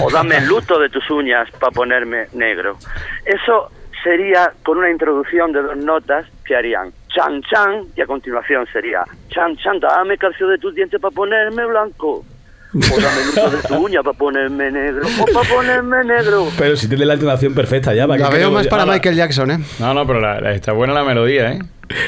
[0.00, 2.78] o dame luto de tus uñas para ponerme negro.
[3.26, 3.70] Eso
[4.02, 9.04] sería con una introducción de dos notas que harían chan chan y a continuación sería
[9.28, 12.24] chan chan, dame calcio de tus dientes para ponerme blanco.
[12.72, 15.06] O dame luto de tu uña para ponerme negro.
[15.20, 16.46] O para ponerme negro.
[16.56, 18.06] Pero si tienes la entonación perfecta ya.
[18.06, 19.58] ¿para La veo más para Michael Jackson, ¿eh?
[19.80, 21.58] No, no, pero la- la- está buena la melodía, ¿eh?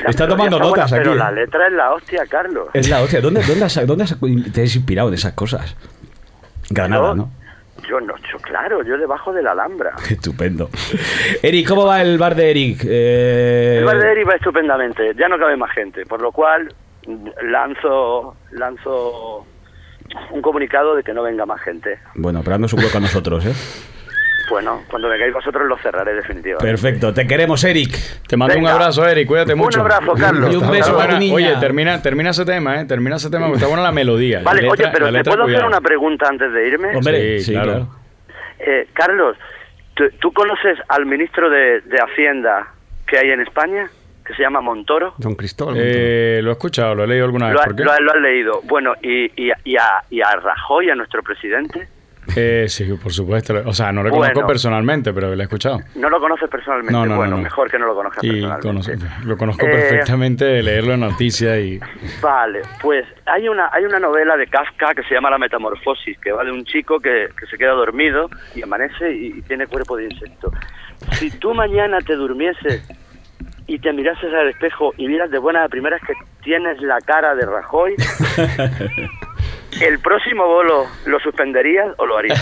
[0.06, 1.08] Está tomando notas aquí.
[1.08, 1.14] buena, ¿eh?
[1.14, 2.68] Pero la letra es la hostia, Carlos.
[2.72, 3.20] Es la hostia.
[3.20, 4.16] ¿Dónde, dónde, has, dónde has-
[4.52, 5.76] te has inspirado en esas cosas?
[6.70, 7.30] Granada, ¿no?
[7.88, 9.92] Yo no, yo, claro, yo debajo de la Alhambra.
[10.08, 10.70] Estupendo.
[11.42, 12.82] Eric, ¿cómo va el bar de Eric?
[12.86, 16.72] Eh, El bar de Eri va estupendamente, ya no cabe más gente, por lo cual
[17.08, 19.44] mm, lanzo lanzo
[20.42, 22.00] un comunicado de que no venga más gente.
[22.16, 23.52] Bueno, pero haznos un hueco a nosotros, ¿eh?
[24.50, 26.66] Bueno, cuando vengáis vosotros lo cerraré definitivamente.
[26.66, 27.14] Perfecto.
[27.14, 27.96] Te queremos, Eric.
[28.26, 28.70] Te mando Venga.
[28.70, 29.28] un abrazo, Eric.
[29.28, 29.80] Cuídate Un mucho.
[29.80, 30.52] abrazo, Carlos.
[30.52, 31.34] Y un beso para niña.
[31.34, 32.84] Oye, termina, termina ese tema, ¿eh?
[32.84, 34.42] Termina ese tema porque está buena la melodía.
[34.42, 36.96] Vale, La letra- oye, pero la ¿te puedo hacer una pregunta antes de irme?
[36.96, 37.70] Hombre, Sí, sí, claro.
[37.70, 37.88] claro.
[38.58, 39.36] Eh, Carlos,
[39.94, 42.66] ¿tú, tú conoces al ministro de, de Hacienda
[43.06, 43.88] que hay en España?
[44.24, 45.14] Que se llama Montoro.
[45.18, 45.74] Don Cristóbal.
[45.78, 47.56] Eh, lo he escuchado, lo he leído alguna vez.
[47.76, 48.60] Lo, lo ha- lo has leído.
[48.64, 51.88] Bueno, y, y, y a, y a Rajoy, a nuestro presidente.
[52.36, 53.52] Eh, sí, por supuesto.
[53.66, 54.46] O sea, no lo conozco Bueno.
[54.46, 55.80] personalmente, pero lo he escuchado.
[55.96, 56.92] No lo conoces personalmente.
[56.92, 57.42] No, no, no, bueno, no.
[57.42, 58.68] mejor que no lo conozcas Y personalmente.
[58.96, 61.80] conoce- lo conozco Eh, perfectamente de leerlo en noticias y...
[62.22, 66.30] Vale, pues hay una hay una novela de Kafka que se llama La Metamorfosis, que
[66.30, 69.96] va de un chico que, que se queda dormido y amanece y, y tiene cuerpo
[69.96, 70.52] de insecto.
[71.14, 72.88] Si tú mañana te durmieses
[73.74, 76.12] y te mirases al espejo y miras de buenas a primeras que
[76.44, 77.94] tienes la cara de Rajoy,
[79.80, 82.38] ¿el próximo bolo lo suspenderías o lo harías?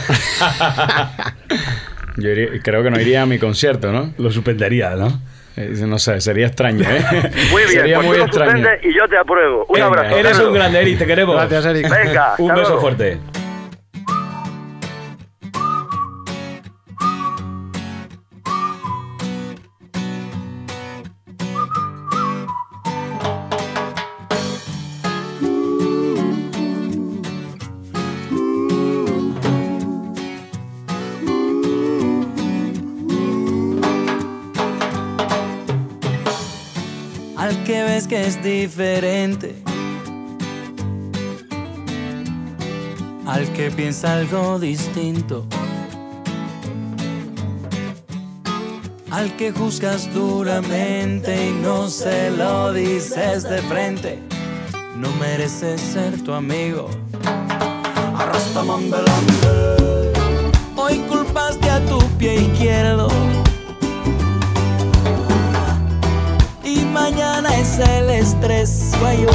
[2.16, 4.12] Yo iría- creo que no iría a mi concierto, ¿no?
[4.18, 5.08] Lo suspendería, ¿no?
[5.56, 7.02] Eh, no sé, sería extraño, ¿eh?
[7.52, 8.50] Muy bien, sería pues muy tú lo extraño.
[8.52, 9.66] suspendes y yo te apruebo.
[9.68, 10.16] Un Venga, abrazo.
[10.16, 11.36] Eres un grande, Eric, te queremos.
[11.36, 11.88] Gracias, Eric.
[11.90, 12.80] Venga, Un beso luego.
[12.80, 13.18] fuerte.
[38.50, 39.54] Diferente,
[43.26, 45.46] al que piensa algo distinto,
[49.10, 54.18] al que juzgas duramente y no se lo dices de frente,
[54.96, 56.90] no mereces ser tu amigo.
[58.16, 60.12] Arrastamambelande.
[60.76, 63.08] Hoy culpaste a tu pie izquierdo.
[67.60, 69.28] El estrés guayo.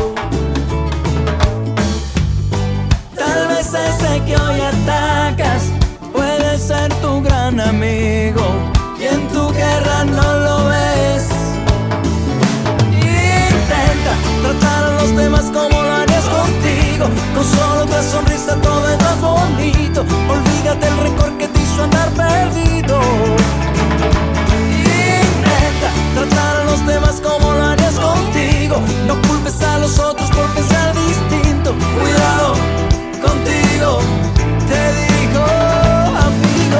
[3.15, 5.65] Tal vez ese que hoy atacas
[6.11, 8.41] puede ser tu gran amigo
[8.99, 11.27] y en tu guerra no lo ves.
[12.93, 17.05] Intenta tratar a los demás como lo harías contigo,
[17.35, 20.03] con solo otra sonrisa todo es más bonito.
[20.27, 22.99] Olvídate el rencor que te hizo andar perdido.
[24.57, 27.84] Intenta tratar a los demás como lo harías
[28.67, 31.75] No culpes a los otros por pensar distinto.
[31.99, 32.55] Cuidado
[33.21, 33.99] contigo,
[34.67, 35.45] te digo,
[36.17, 36.79] amigo.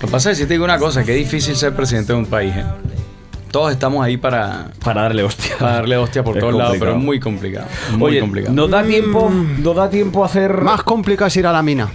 [0.00, 2.18] Lo que pasa es que te digo una cosa, que es difícil ser presidente de
[2.20, 2.64] un país, ¿eh?
[3.54, 5.56] Todos estamos ahí para, Para darle hostia.
[5.60, 7.66] para darle hostia por Es todos lados, pero es muy complicado.
[7.92, 8.52] Muy Oye, complicado.
[8.52, 11.88] ¿nos da tiempo, nos da tiempo a hacer Más complicado es ir a la mina.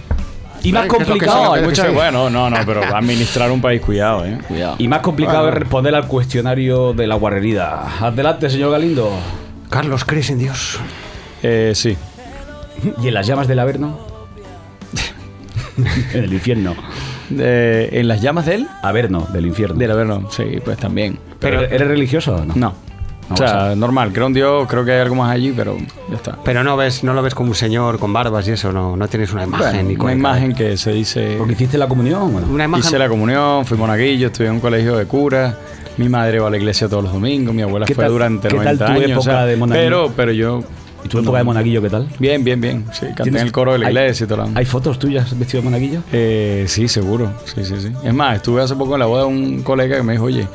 [0.62, 1.92] y más ¿Sabes qué es lo que complicado, hay muchas, sí.
[1.92, 4.38] bueno, no, no, pero administrar un país, cuidado, eh.
[4.48, 4.76] Cuidado.
[4.78, 7.98] y más complicado es responder al cuestionario de la guarrería.
[8.06, 9.12] Adelante, señor Galindo.
[9.68, 10.78] Carlos, ¿crees en Dios?
[11.42, 11.94] Eh, sí.
[13.02, 13.98] ¿Y en las llamas del Averno?
[16.14, 16.74] en el infierno.
[17.38, 18.66] Eh, ¿En las llamas de él?
[18.82, 19.76] Averno, del infierno.
[19.76, 21.18] Del Averno, sí, pues también.
[21.38, 22.54] ¿Pero eres religioso o no?
[22.54, 22.90] No.
[23.28, 25.76] No, o sea, normal, creo en Dios, creo que hay algo más allí, pero
[26.08, 26.36] ya está.
[26.44, 29.06] Pero no ves, no lo ves como un señor con barbas y eso, no, no
[29.06, 31.36] tienes una imagen Bueno, ni una imagen que se dice...
[31.38, 32.32] ¿Porque hiciste la comunión?
[32.32, 32.48] Bueno.
[32.50, 32.84] Una imagen.
[32.84, 35.54] Hice la comunión, fui monaguillo, estudié en un colegio de curas.
[35.96, 38.48] Mi madre va a la iglesia todos los domingos, mi abuela ¿Qué fue tal- durante
[38.48, 39.04] qué tal 90 tu años.
[39.04, 39.84] época o sea, de monaguillo?
[39.86, 40.64] pero, pero yo.
[41.04, 42.08] ¿Y tu época de monaguillo qué tal?
[42.18, 42.84] Bien, bien, bien.
[42.92, 45.36] Sí, canté en ¿Tienes- el coro de la iglesia y todo lo ¿Hay fotos tuyas
[45.38, 46.02] vestido de monaguillo?
[46.12, 47.32] Eh, sí, seguro.
[47.46, 47.92] Sí, sí, sí.
[48.04, 50.46] Es más, estuve hace poco en la boda de un colega que me dijo, oye,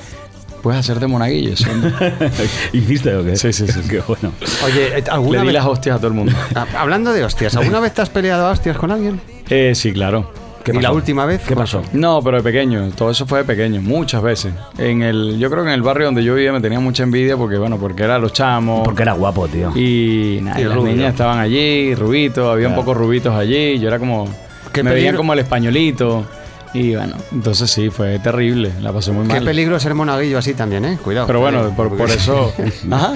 [0.61, 1.53] puedes hacerte monaguillo.
[2.73, 3.35] ¿Hiciste o qué?
[3.35, 3.79] Sí, sí, sí.
[3.89, 4.31] Qué bueno.
[4.65, 6.33] Oye, eh, Le ¿alguna di vez, las hostias a todo el mundo.
[6.55, 9.19] Ah, hablando de hostias, ¿alguna vez te has peleado a hostias con alguien?
[9.49, 10.31] Eh, sí, claro.
[10.65, 11.41] ¿Qué ¿Y la última vez?
[11.47, 11.83] ¿Qué pasó?
[11.93, 12.89] No, pero de pequeño.
[12.97, 14.51] Todo eso fue de pequeño, muchas veces.
[14.79, 17.37] En el, yo creo que en el barrio donde yo vivía me tenía mucha envidia
[17.37, 18.81] porque, bueno, porque eran los chamos.
[18.83, 19.71] Porque era guapo, tío.
[19.77, 20.91] Y, nada, Y las rubio.
[20.93, 22.83] niñas estaban allí, rubitos, había un Claro.
[22.85, 23.77] poco rubitos allí.
[23.79, 24.27] Yo era como.
[24.73, 26.25] Qué me veían como el españolito.
[26.73, 28.71] Y bueno, entonces sí, fue terrible.
[28.81, 29.45] La pasé muy Qué mal.
[29.45, 30.97] peligro ser monaguillo así también, ¿eh?
[31.01, 31.25] Cuidado.
[31.27, 32.51] Pero bueno, por, por eso.
[32.91, 33.13] Ajá.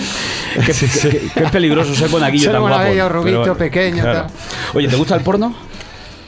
[0.66, 2.78] Qué, qué- qué- qué peligroso ser monaguillo Ser tan guapo.
[2.78, 4.28] monaguillo, rubito, Pero- pequeño, tal.
[4.76, 5.54] Oye, ¿te gusta el porno?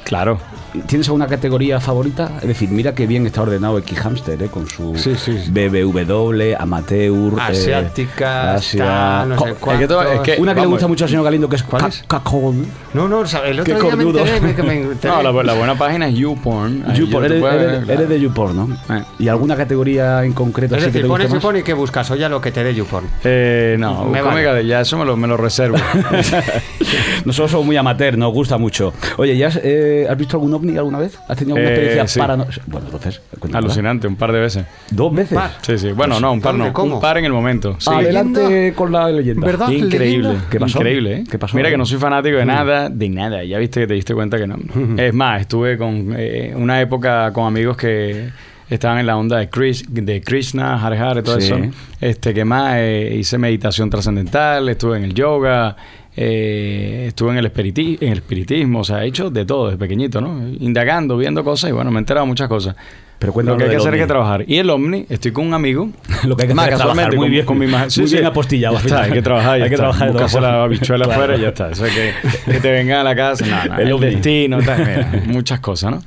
[0.04, 0.40] Claro.
[0.88, 2.32] ¿Tienes alguna categoría favorita?
[2.42, 4.48] Es decir, mira qué bien está ordenado X Hamster, ¿eh?
[4.48, 5.52] Con su Sí, sí, sí.
[5.52, 10.14] BBW, amateur, eh, Asiática, Asia- no sé es que todo- cuántos.
[10.16, 12.04] es que- Una que le vamos, gusta mucho al señor Galindo, que es ¿Cuál es?
[12.08, 12.66] cacón.
[12.94, 14.20] No, no, o sea, el otro Qué día me cornudo.
[14.26, 15.14] enteré, que me enteré.
[15.14, 16.94] No, la, la buena página es YouPorn.
[16.94, 17.94] YouPorn, eres, puedes eres- ver, claro.
[18.00, 18.96] eres de YouPorn, ¿no?
[18.96, 19.04] Eh.
[19.20, 21.32] ¿Y alguna categoría en concreto Es así que decir, pones?
[21.32, 22.10] YouPorn y ¿qué buscas?
[22.12, 23.06] Oye, lo que te dé YouPorn.
[23.24, 24.42] Eh, no, Me vale.
[24.42, 25.78] de ya eso me lo, me lo reservo.
[27.26, 28.94] Nosotros somos muy amateur, nos gusta mucho.
[29.18, 31.18] Oye, ¿ya has, eh, has visto algún ovni alguna vez?
[31.28, 32.20] ¿Has tenido alguna Eh, experiencia sí.
[32.20, 32.60] paranormal?
[32.68, 33.22] Bueno, entonces.
[33.54, 34.66] Alucinante, un par de veces.
[34.90, 35.38] ¿Dos veces?
[35.38, 35.52] par.
[35.62, 35.92] Sí, sí.
[35.92, 36.72] Bueno, no, un par no.
[36.74, 36.96] ¿Cómo?
[36.96, 37.76] Un par en el momento.
[37.80, 37.90] Sí.
[37.92, 39.46] Adelante con la leyenda.
[39.46, 39.70] ¿Verdad?
[39.70, 40.30] Increíble.
[40.30, 40.50] ¿Leyenda?
[40.50, 40.78] ¿Qué pasó?
[40.78, 41.24] Increíble, ¿eh?
[41.30, 41.58] ¿Qué pasó?
[41.58, 43.44] Mira que no soy fanático de nada, de nada.
[43.44, 44.58] Ya viste que te diste cuenta que no.
[44.98, 48.30] Es más, estuve con eh, una época con amigos que
[48.72, 51.48] estaban en la onda de, Chris, de Krishna, Hare Hare, todo Sí.
[51.48, 51.60] eso.
[52.00, 52.76] Este, ¿qué más?
[52.78, 55.76] Eh, hice meditación trascendental, estuve en el yoga,
[56.16, 59.78] eh, estuve en el, espiriti- en el espiritismo, o sea, he hecho de todo desde
[59.78, 60.42] pequeñito, ¿no?
[60.60, 62.76] Indagando, viendo cosas y bueno, me he enterado muchas cosas.
[63.20, 64.44] Pero Lo que hay que hacer es que trabajar.
[64.48, 65.92] Y el Omni, estoy con un amigo.
[66.24, 67.46] Lo que hay que Más hacer es trabajar, muy bien.
[67.46, 68.16] con mi ma- sí, Muy sí.
[68.16, 69.58] bien apostillado, Ya está, hay que trabajar.
[69.60, 69.84] ya Hay que está.
[69.84, 71.22] trabajar Buscarse todas la bichuela Claro.
[71.22, 71.70] afuera y ya está.
[71.70, 72.14] Es que,
[72.52, 73.46] que te venga a la casa.
[73.68, 76.02] No, no, El destino, tal, mira, muchas cosas, ¿no?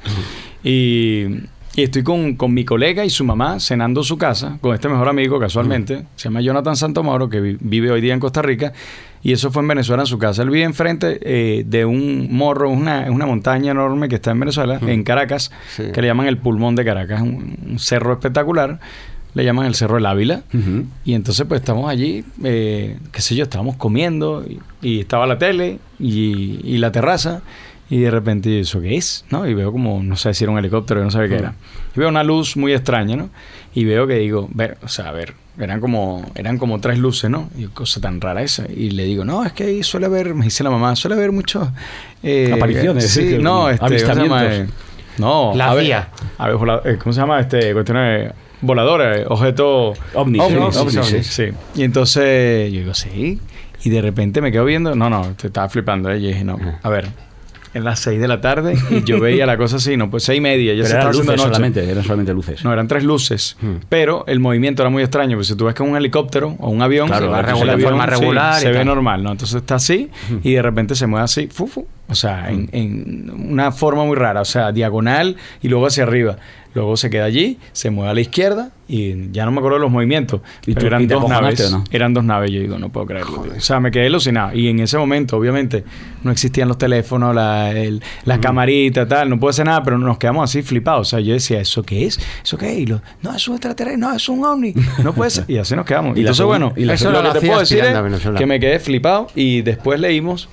[0.65, 1.27] Y,
[1.77, 4.89] y estoy con, con mi colega y su mamá cenando en su casa, con este
[4.89, 8.73] mejor amigo casualmente, se llama Jonathan Santomoro, que vi- vive hoy día en Costa Rica,
[9.23, 10.43] y eso fue en Venezuela en su casa.
[10.43, 14.79] Él vive enfrente eh, de un morro, una, una montaña enorme que está en Venezuela,
[14.87, 15.85] en Caracas, Sí.
[15.93, 18.79] que le llaman el pulmón de Caracas, un, un cerro espectacular,
[19.35, 20.43] le llaman el Cerro del Ávila.
[21.05, 25.39] Y entonces pues estamos allí, eh, qué sé yo, estábamos comiendo y, y estaba la
[25.39, 27.43] tele y, y la terraza
[27.91, 29.25] y de repente ¿eso qué es?
[29.31, 29.47] ¿no?
[29.47, 31.55] Y veo como, no sé si era un helicóptero, yo no sabía qué era.
[31.95, 33.31] Y veo una luz muy extraña, ¿no?
[33.75, 37.29] Y veo que digo, ver, o sea, a ver, eran como, eran como tres luces,
[37.31, 37.51] ¿no?
[37.59, 38.65] Y cosa tan rara esa.
[38.71, 41.33] Y le digo, no, es que ahí suele haber, me dice la mamá, suele haber
[41.33, 41.69] muchos...
[42.23, 44.49] eh, Apariciones, Sí, sí, que- no, este, ¿cómo se llama?
[45.19, 46.09] No, La ave- CIA.
[46.39, 47.39] ave- vola- eh, ¿Cómo se llama?
[47.41, 49.93] Este, cuestiones voladores, objeto...
[50.15, 51.47] Ovnis, sí, ovnis, ovnis, ovnis, sí.
[51.47, 51.53] sí.
[51.77, 53.39] Y entonces yo digo, sí.
[53.85, 54.95] Y de repente me quedo viendo.
[54.97, 56.11] No, no, te estaba flipando.
[56.11, 56.19] ¿eh?
[56.19, 57.09] Y dije, no, a ver.
[57.75, 60.39] En las seis de la tarde y yo veía la cosa así, no, pues seis
[60.39, 60.75] y media.
[60.75, 61.43] Ya Pero se eran estaba luces noche.
[61.55, 62.65] solamente, eran solamente luces.
[62.65, 63.57] No, eran tres luces.
[63.89, 65.37] Pero el movimiento era muy extraño.
[65.37, 67.67] Pues si tú ves que un helicóptero o un avión, Claro, se va el regular,
[67.67, 69.33] de avión, forma regular se ve normal, ¿no?
[69.33, 70.09] Entonces está así
[70.43, 71.87] y de repente se mueve así, fu, fu.
[72.07, 74.43] O sea, en, en una forma muy rara.
[74.43, 76.37] O sea, diagonal y luego hacia arriba.
[76.75, 79.83] Luego se queda allí, se mueve a la izquierda y ya no me acuerdo de
[79.83, 80.41] los movimientos.
[80.67, 81.71] ¿Y pero tú- eran y dos naves.
[81.71, 81.85] no?
[81.93, 82.51] Eran dos naves.
[82.51, 83.43] Yo digo, no puedo creerlo.
[83.57, 84.55] O sea, me quedé alucinado.
[84.57, 85.85] Y en ese momento, obviamente,
[86.25, 89.31] no existían los teléfonos, la, el- las camaritas, tal.
[89.31, 91.07] No puede ser nada, pero nos quedamos así flipados.
[91.07, 92.19] O sea, yo decía, ¿eso qué es?
[92.43, 92.79] ¿Eso qué es?
[92.81, 94.75] Y lo, no, es un extraterrestre, no, es un ovni.
[95.05, 95.45] No puede ser.
[95.47, 96.17] Y así nos quedamos.
[96.19, 98.47] Y la Entonces, segun- bueno, y la Eso lo que te puedo decir es que
[98.47, 100.49] me quedé flipado y después leímos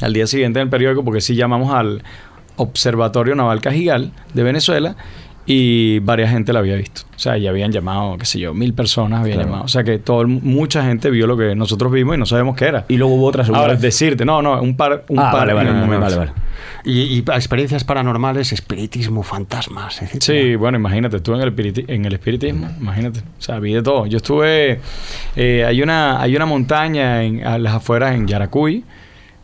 [0.00, 2.02] al día siguiente en el periódico, porque sí llamamos al
[2.56, 4.96] Observatorio Naval Cajigal de Venezuela
[5.52, 7.02] y varias gente la había visto.
[7.16, 9.48] O sea, ya habían llamado, qué sé yo, mil personas habían Claro.
[9.48, 9.64] llamado.
[9.64, 12.66] O sea, que todo, mucha gente vio lo que nosotros vimos y no sabemos qué
[12.66, 12.84] era.
[12.88, 13.82] Y luego hubo otra segunda Ahora, vez.
[13.82, 16.04] decirte, no, no, un par, un ah, par vale, vale, en el momento.
[16.04, 16.32] vale, vale.
[16.84, 20.16] Y, y experiencias paranormales, espiritismo, fantasmas, etc.
[20.22, 23.18] Sí, bueno, imagínate, estuve en el, espiriti- en el espiritismo, imagínate.
[23.20, 24.06] O sea, vi de todo.
[24.06, 24.80] Yo estuve.
[25.36, 28.84] eh, hay, una, hay una montaña en, a las afueras en Yaracuy,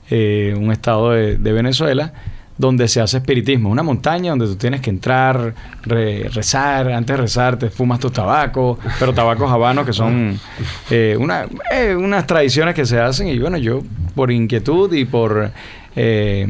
[0.09, 2.13] eh, un estado de, de Venezuela,
[2.59, 3.69] donde se hace espiritismo.
[3.71, 6.91] Una montaña donde tú tienes que entrar, re- rezar.
[6.91, 10.39] Antes de rezar, te fumas tus tabacos, pero tabacos habanos que son
[10.91, 13.29] eh, una, eh, unas tradiciones que se hacen.
[13.29, 13.83] Y bueno, yo,
[14.15, 15.51] por inquietud y por.
[15.97, 16.49] eh,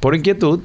[0.00, 0.60] por inquietud,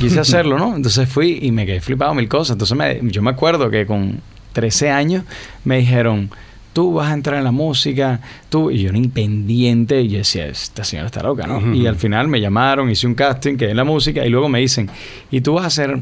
[0.00, 0.74] quise hacerlo, ¿no?
[0.74, 2.54] Entonces fui y me quedé flipado mil cosas.
[2.54, 4.20] Entonces me- yo me acuerdo que con
[4.52, 5.24] 13 años
[5.64, 6.30] me dijeron,
[6.76, 8.20] tú vas a entrar en la música,
[8.50, 11.74] tú, y yo era impendiente, y yo decía, esta señora está loca, ¿no?
[11.74, 14.58] Y al final me llamaron, hice un casting, quedé en la música, y luego me
[14.60, 14.90] dicen,
[15.30, 16.00] y tú vas a ser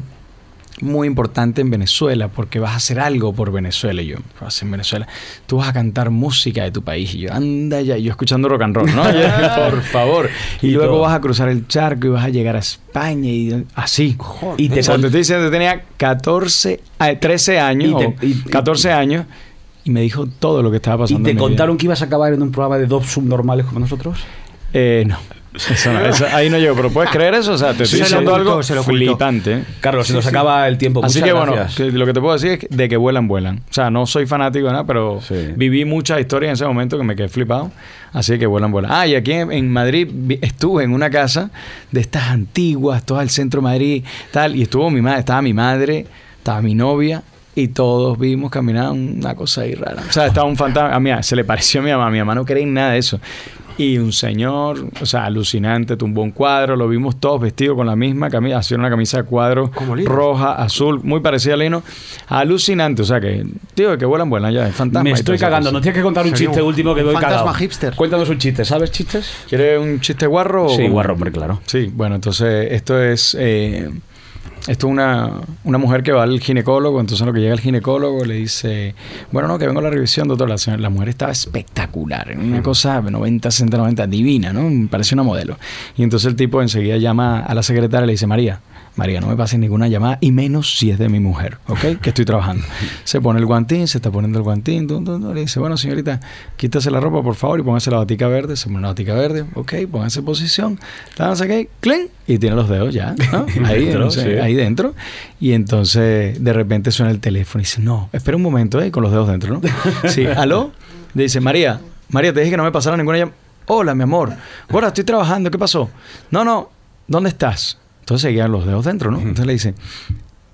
[0.81, 4.01] muy importante en Venezuela porque vas a hacer algo por Venezuela.
[4.01, 5.07] Y yo, ¿qué vas en Venezuela?
[5.47, 7.15] Tú vas a cantar música de tu país.
[7.15, 9.09] Y yo, anda ya, y yo escuchando rock and roll, ¿no?
[9.09, 9.19] Yo,
[9.71, 10.29] por favor.
[10.61, 11.01] Y, Y luego todo.
[11.03, 14.17] vas a cruzar el charco y vas a llegar a España y así.
[14.57, 18.05] Y te o sea, te estoy diciendo, yo tenía 14, ah, 13 años, Y te-
[18.07, 19.25] o y- y- 14 años,
[19.85, 21.23] y me dijo todo lo que estaba ¿Y pasando.
[21.23, 21.39] te mi vida.
[21.47, 24.19] contaron que ibas a acabar en un programa de dos subnormales como nosotros?
[24.73, 25.17] Eh, no.
[25.55, 27.53] Eso no, eso- ahí no llego, pero ¿puedes creer eso?
[27.53, 29.63] O sea, te estoy Se diciendo algo se flipante.
[29.79, 30.29] Carlos, se nos sí.
[30.29, 30.99] acaba el tiempo.
[31.01, 33.29] Así Muchas que bueno, que lo que te puedo decir es que de que vuelan,
[33.29, 33.59] vuelan.
[33.69, 35.35] O sea, no soy fanático de nada, pero Sí.
[35.55, 37.71] viví muchas historias en ese momento que me quedé flipado.
[38.11, 38.91] Así que vuelan, vuelan.
[38.91, 40.09] Ah, y aquí en, en Madrid
[40.41, 41.51] estuve en una casa
[41.91, 45.53] de estas antiguas, todas al centro de Madrid, tal, y estuvo mi madre, estaba mi
[45.53, 46.05] madre,
[46.37, 47.23] estaba mi novia.
[47.55, 50.03] Y todos vimos caminar una cosa ahí rara.
[50.09, 50.93] O sea, estaba un fantasma.
[50.93, 52.09] A mí se le pareció a mi mamá.
[52.11, 53.19] Mi mamá no cree en nada de eso.
[53.77, 56.75] Y un señor, o sea, alucinante, tumbó un cuadro.
[56.77, 58.57] Lo vimos todos vestidos con la misma camisa.
[58.57, 59.69] Hacía una camisa de cuadro
[60.05, 61.83] roja, azul, muy parecida a Lino.
[62.27, 65.03] Alucinante, o sea que, tío, que vuelan, vuelan ya, es fantasma.
[65.03, 65.71] Me estoy cagando.
[65.73, 67.53] Nos tienes que contar un Sería chiste un- último que doy fantasma cagado.
[67.55, 67.95] hipster.
[67.95, 68.63] Cuéntanos un chiste.
[68.65, 69.29] ¿Sabes chistes?
[69.49, 70.69] ¿Quieres un chiste guarro?
[70.69, 71.59] Sí, guarro, hombre, claro.
[71.65, 73.35] Sí, bueno, entonces esto es...
[73.39, 73.89] eh,
[74.67, 75.31] esto es una,
[75.63, 78.95] una mujer que va al ginecólogo, entonces lo que llega el ginecólogo le dice,
[79.31, 80.49] bueno, no, que vengo a la revisión, doctor.
[80.49, 84.87] La, señora- la mujer estaba espectacular, una cosa 90, 60, 90, divina, ¿no?
[84.89, 85.57] Parece una modelo.
[85.97, 88.59] Y entonces el tipo enseguida llama a la secretaria y le dice, María,
[88.95, 91.79] María, no me pases ninguna llamada y menos si es de mi mujer, ¿ok?
[92.01, 92.63] Que estoy trabajando.
[93.03, 96.19] Se pone el guantín, se está poniendo el guantín, tum, le dice, bueno, señorita,
[96.55, 98.55] quítase la ropa, por favor, y póngase la batica verde.
[98.55, 100.79] Se pone la batica verde, ok, póngase en posición,
[101.35, 103.45] sé qué, clink, y tiene los dedos ya, ¿no?
[103.65, 104.19] Ahí Dentro, sí.
[104.21, 104.95] ahí dentro.
[105.39, 108.91] Y entonces, de repente suena el teléfono y dice, no, espera un momento, ¿eh?
[108.91, 109.61] Con los dedos dentro, ¿no?
[110.09, 110.71] Sí, ¿aló?
[111.13, 111.79] Le dice, María,
[112.09, 113.37] María, te dije que no me pasara ninguna llamada.
[113.67, 114.33] Hola, mi amor.
[114.69, 115.89] Bueno, estoy trabajando, ¿qué pasó?
[116.31, 116.69] No, no,
[117.07, 117.77] ¿dónde estás?
[118.05, 119.17] Entonces seguían los dedos dentro, ¿no?
[119.17, 119.73] Entonces le dice,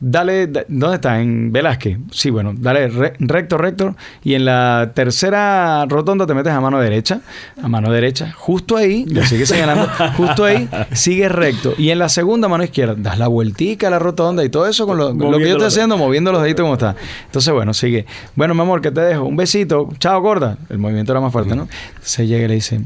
[0.01, 1.21] dale, da- ¿dónde está?
[1.21, 1.97] En Velázquez.
[2.11, 3.95] Sí, bueno, dale re- recto, recto.
[4.23, 7.21] Y en la tercera rotonda te metes a mano derecha.
[7.63, 8.33] A mano derecha.
[8.35, 9.87] Justo ahí, le sigue señalando,
[10.17, 11.73] justo ahí, sigue recto.
[11.77, 14.85] Y en la segunda mano izquierda, das la vueltica a la rotonda y todo eso
[14.85, 16.95] con lo, lo que yo estoy haciendo, moviendo los deditos como está.
[17.27, 18.05] Entonces, bueno, sigue.
[18.35, 19.23] Bueno, mi amor, que te dejo.
[19.25, 19.87] Un besito.
[19.99, 20.57] Chao, gorda.
[20.69, 21.69] El movimiento era más fuerte, ¿no?
[22.01, 22.81] Se llega y le dice,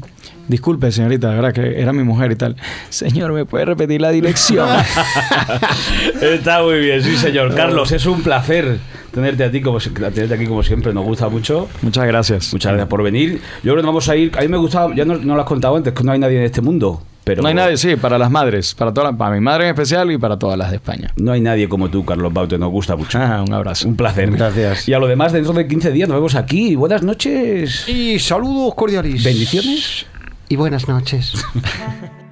[0.48, 2.56] disculpe, señorita, de verdad que era mi mujer y tal.
[2.90, 4.68] Señor, ¿me puede repetir la dirección?
[6.20, 7.54] Está muy bien, sí, señor.
[7.54, 8.78] Carlos, es un placer
[9.12, 10.92] tenerte, a ti como, tenerte aquí como siempre.
[10.92, 11.68] Nos gusta mucho.
[11.82, 12.52] Muchas gracias.
[12.52, 13.40] Muchas gracias por venir.
[13.62, 14.32] Yo creo que vamos a ir.
[14.36, 16.38] A mí me gustaba, ya no, no lo has contado antes, que no hay nadie
[16.38, 17.02] en este mundo.
[17.24, 20.12] Pero no hay nadie, sí, para las madres, para todas, para mi madre en especial
[20.12, 21.12] y para todas las de España.
[21.16, 22.56] No hay nadie como tú, Carlos Baute.
[22.56, 23.18] Nos gusta mucho.
[23.18, 23.88] Ah, un abrazo.
[23.88, 24.30] Un placer.
[24.30, 24.88] Gracias.
[24.88, 26.76] Y a lo demás, dentro de 15 días nos vemos aquí.
[26.76, 27.88] Buenas noches.
[27.88, 29.24] Y saludos cordiales.
[29.24, 30.06] Bendiciones.
[30.48, 31.32] Y buenas noches.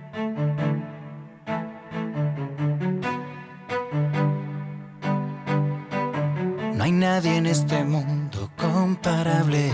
[7.15, 9.71] nadie en este mundo comparable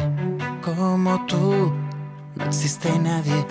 [0.60, 1.72] como tú.
[2.34, 3.46] No existe nadie.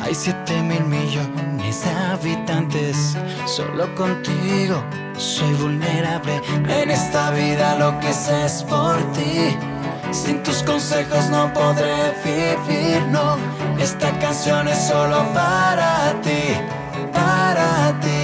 [0.00, 3.16] Hay siete mil millones de habitantes.
[3.46, 4.76] Solo contigo
[5.18, 6.40] soy vulnerable.
[6.68, 9.56] En esta vida lo que sé es por ti.
[10.12, 13.36] Sin tus consejos no podré vivir, no.
[13.80, 16.42] Esta canción es solo para ti,
[17.12, 18.15] para ti,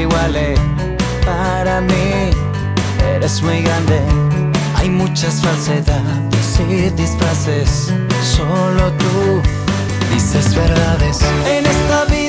[0.00, 0.54] iguale.
[1.24, 2.30] Para mí
[3.14, 4.00] eres muy grande.
[4.76, 7.92] Hay muchas falsedades y disfraces.
[8.22, 9.42] Solo tú
[10.12, 11.20] dices verdades.
[11.46, 12.19] En esta vida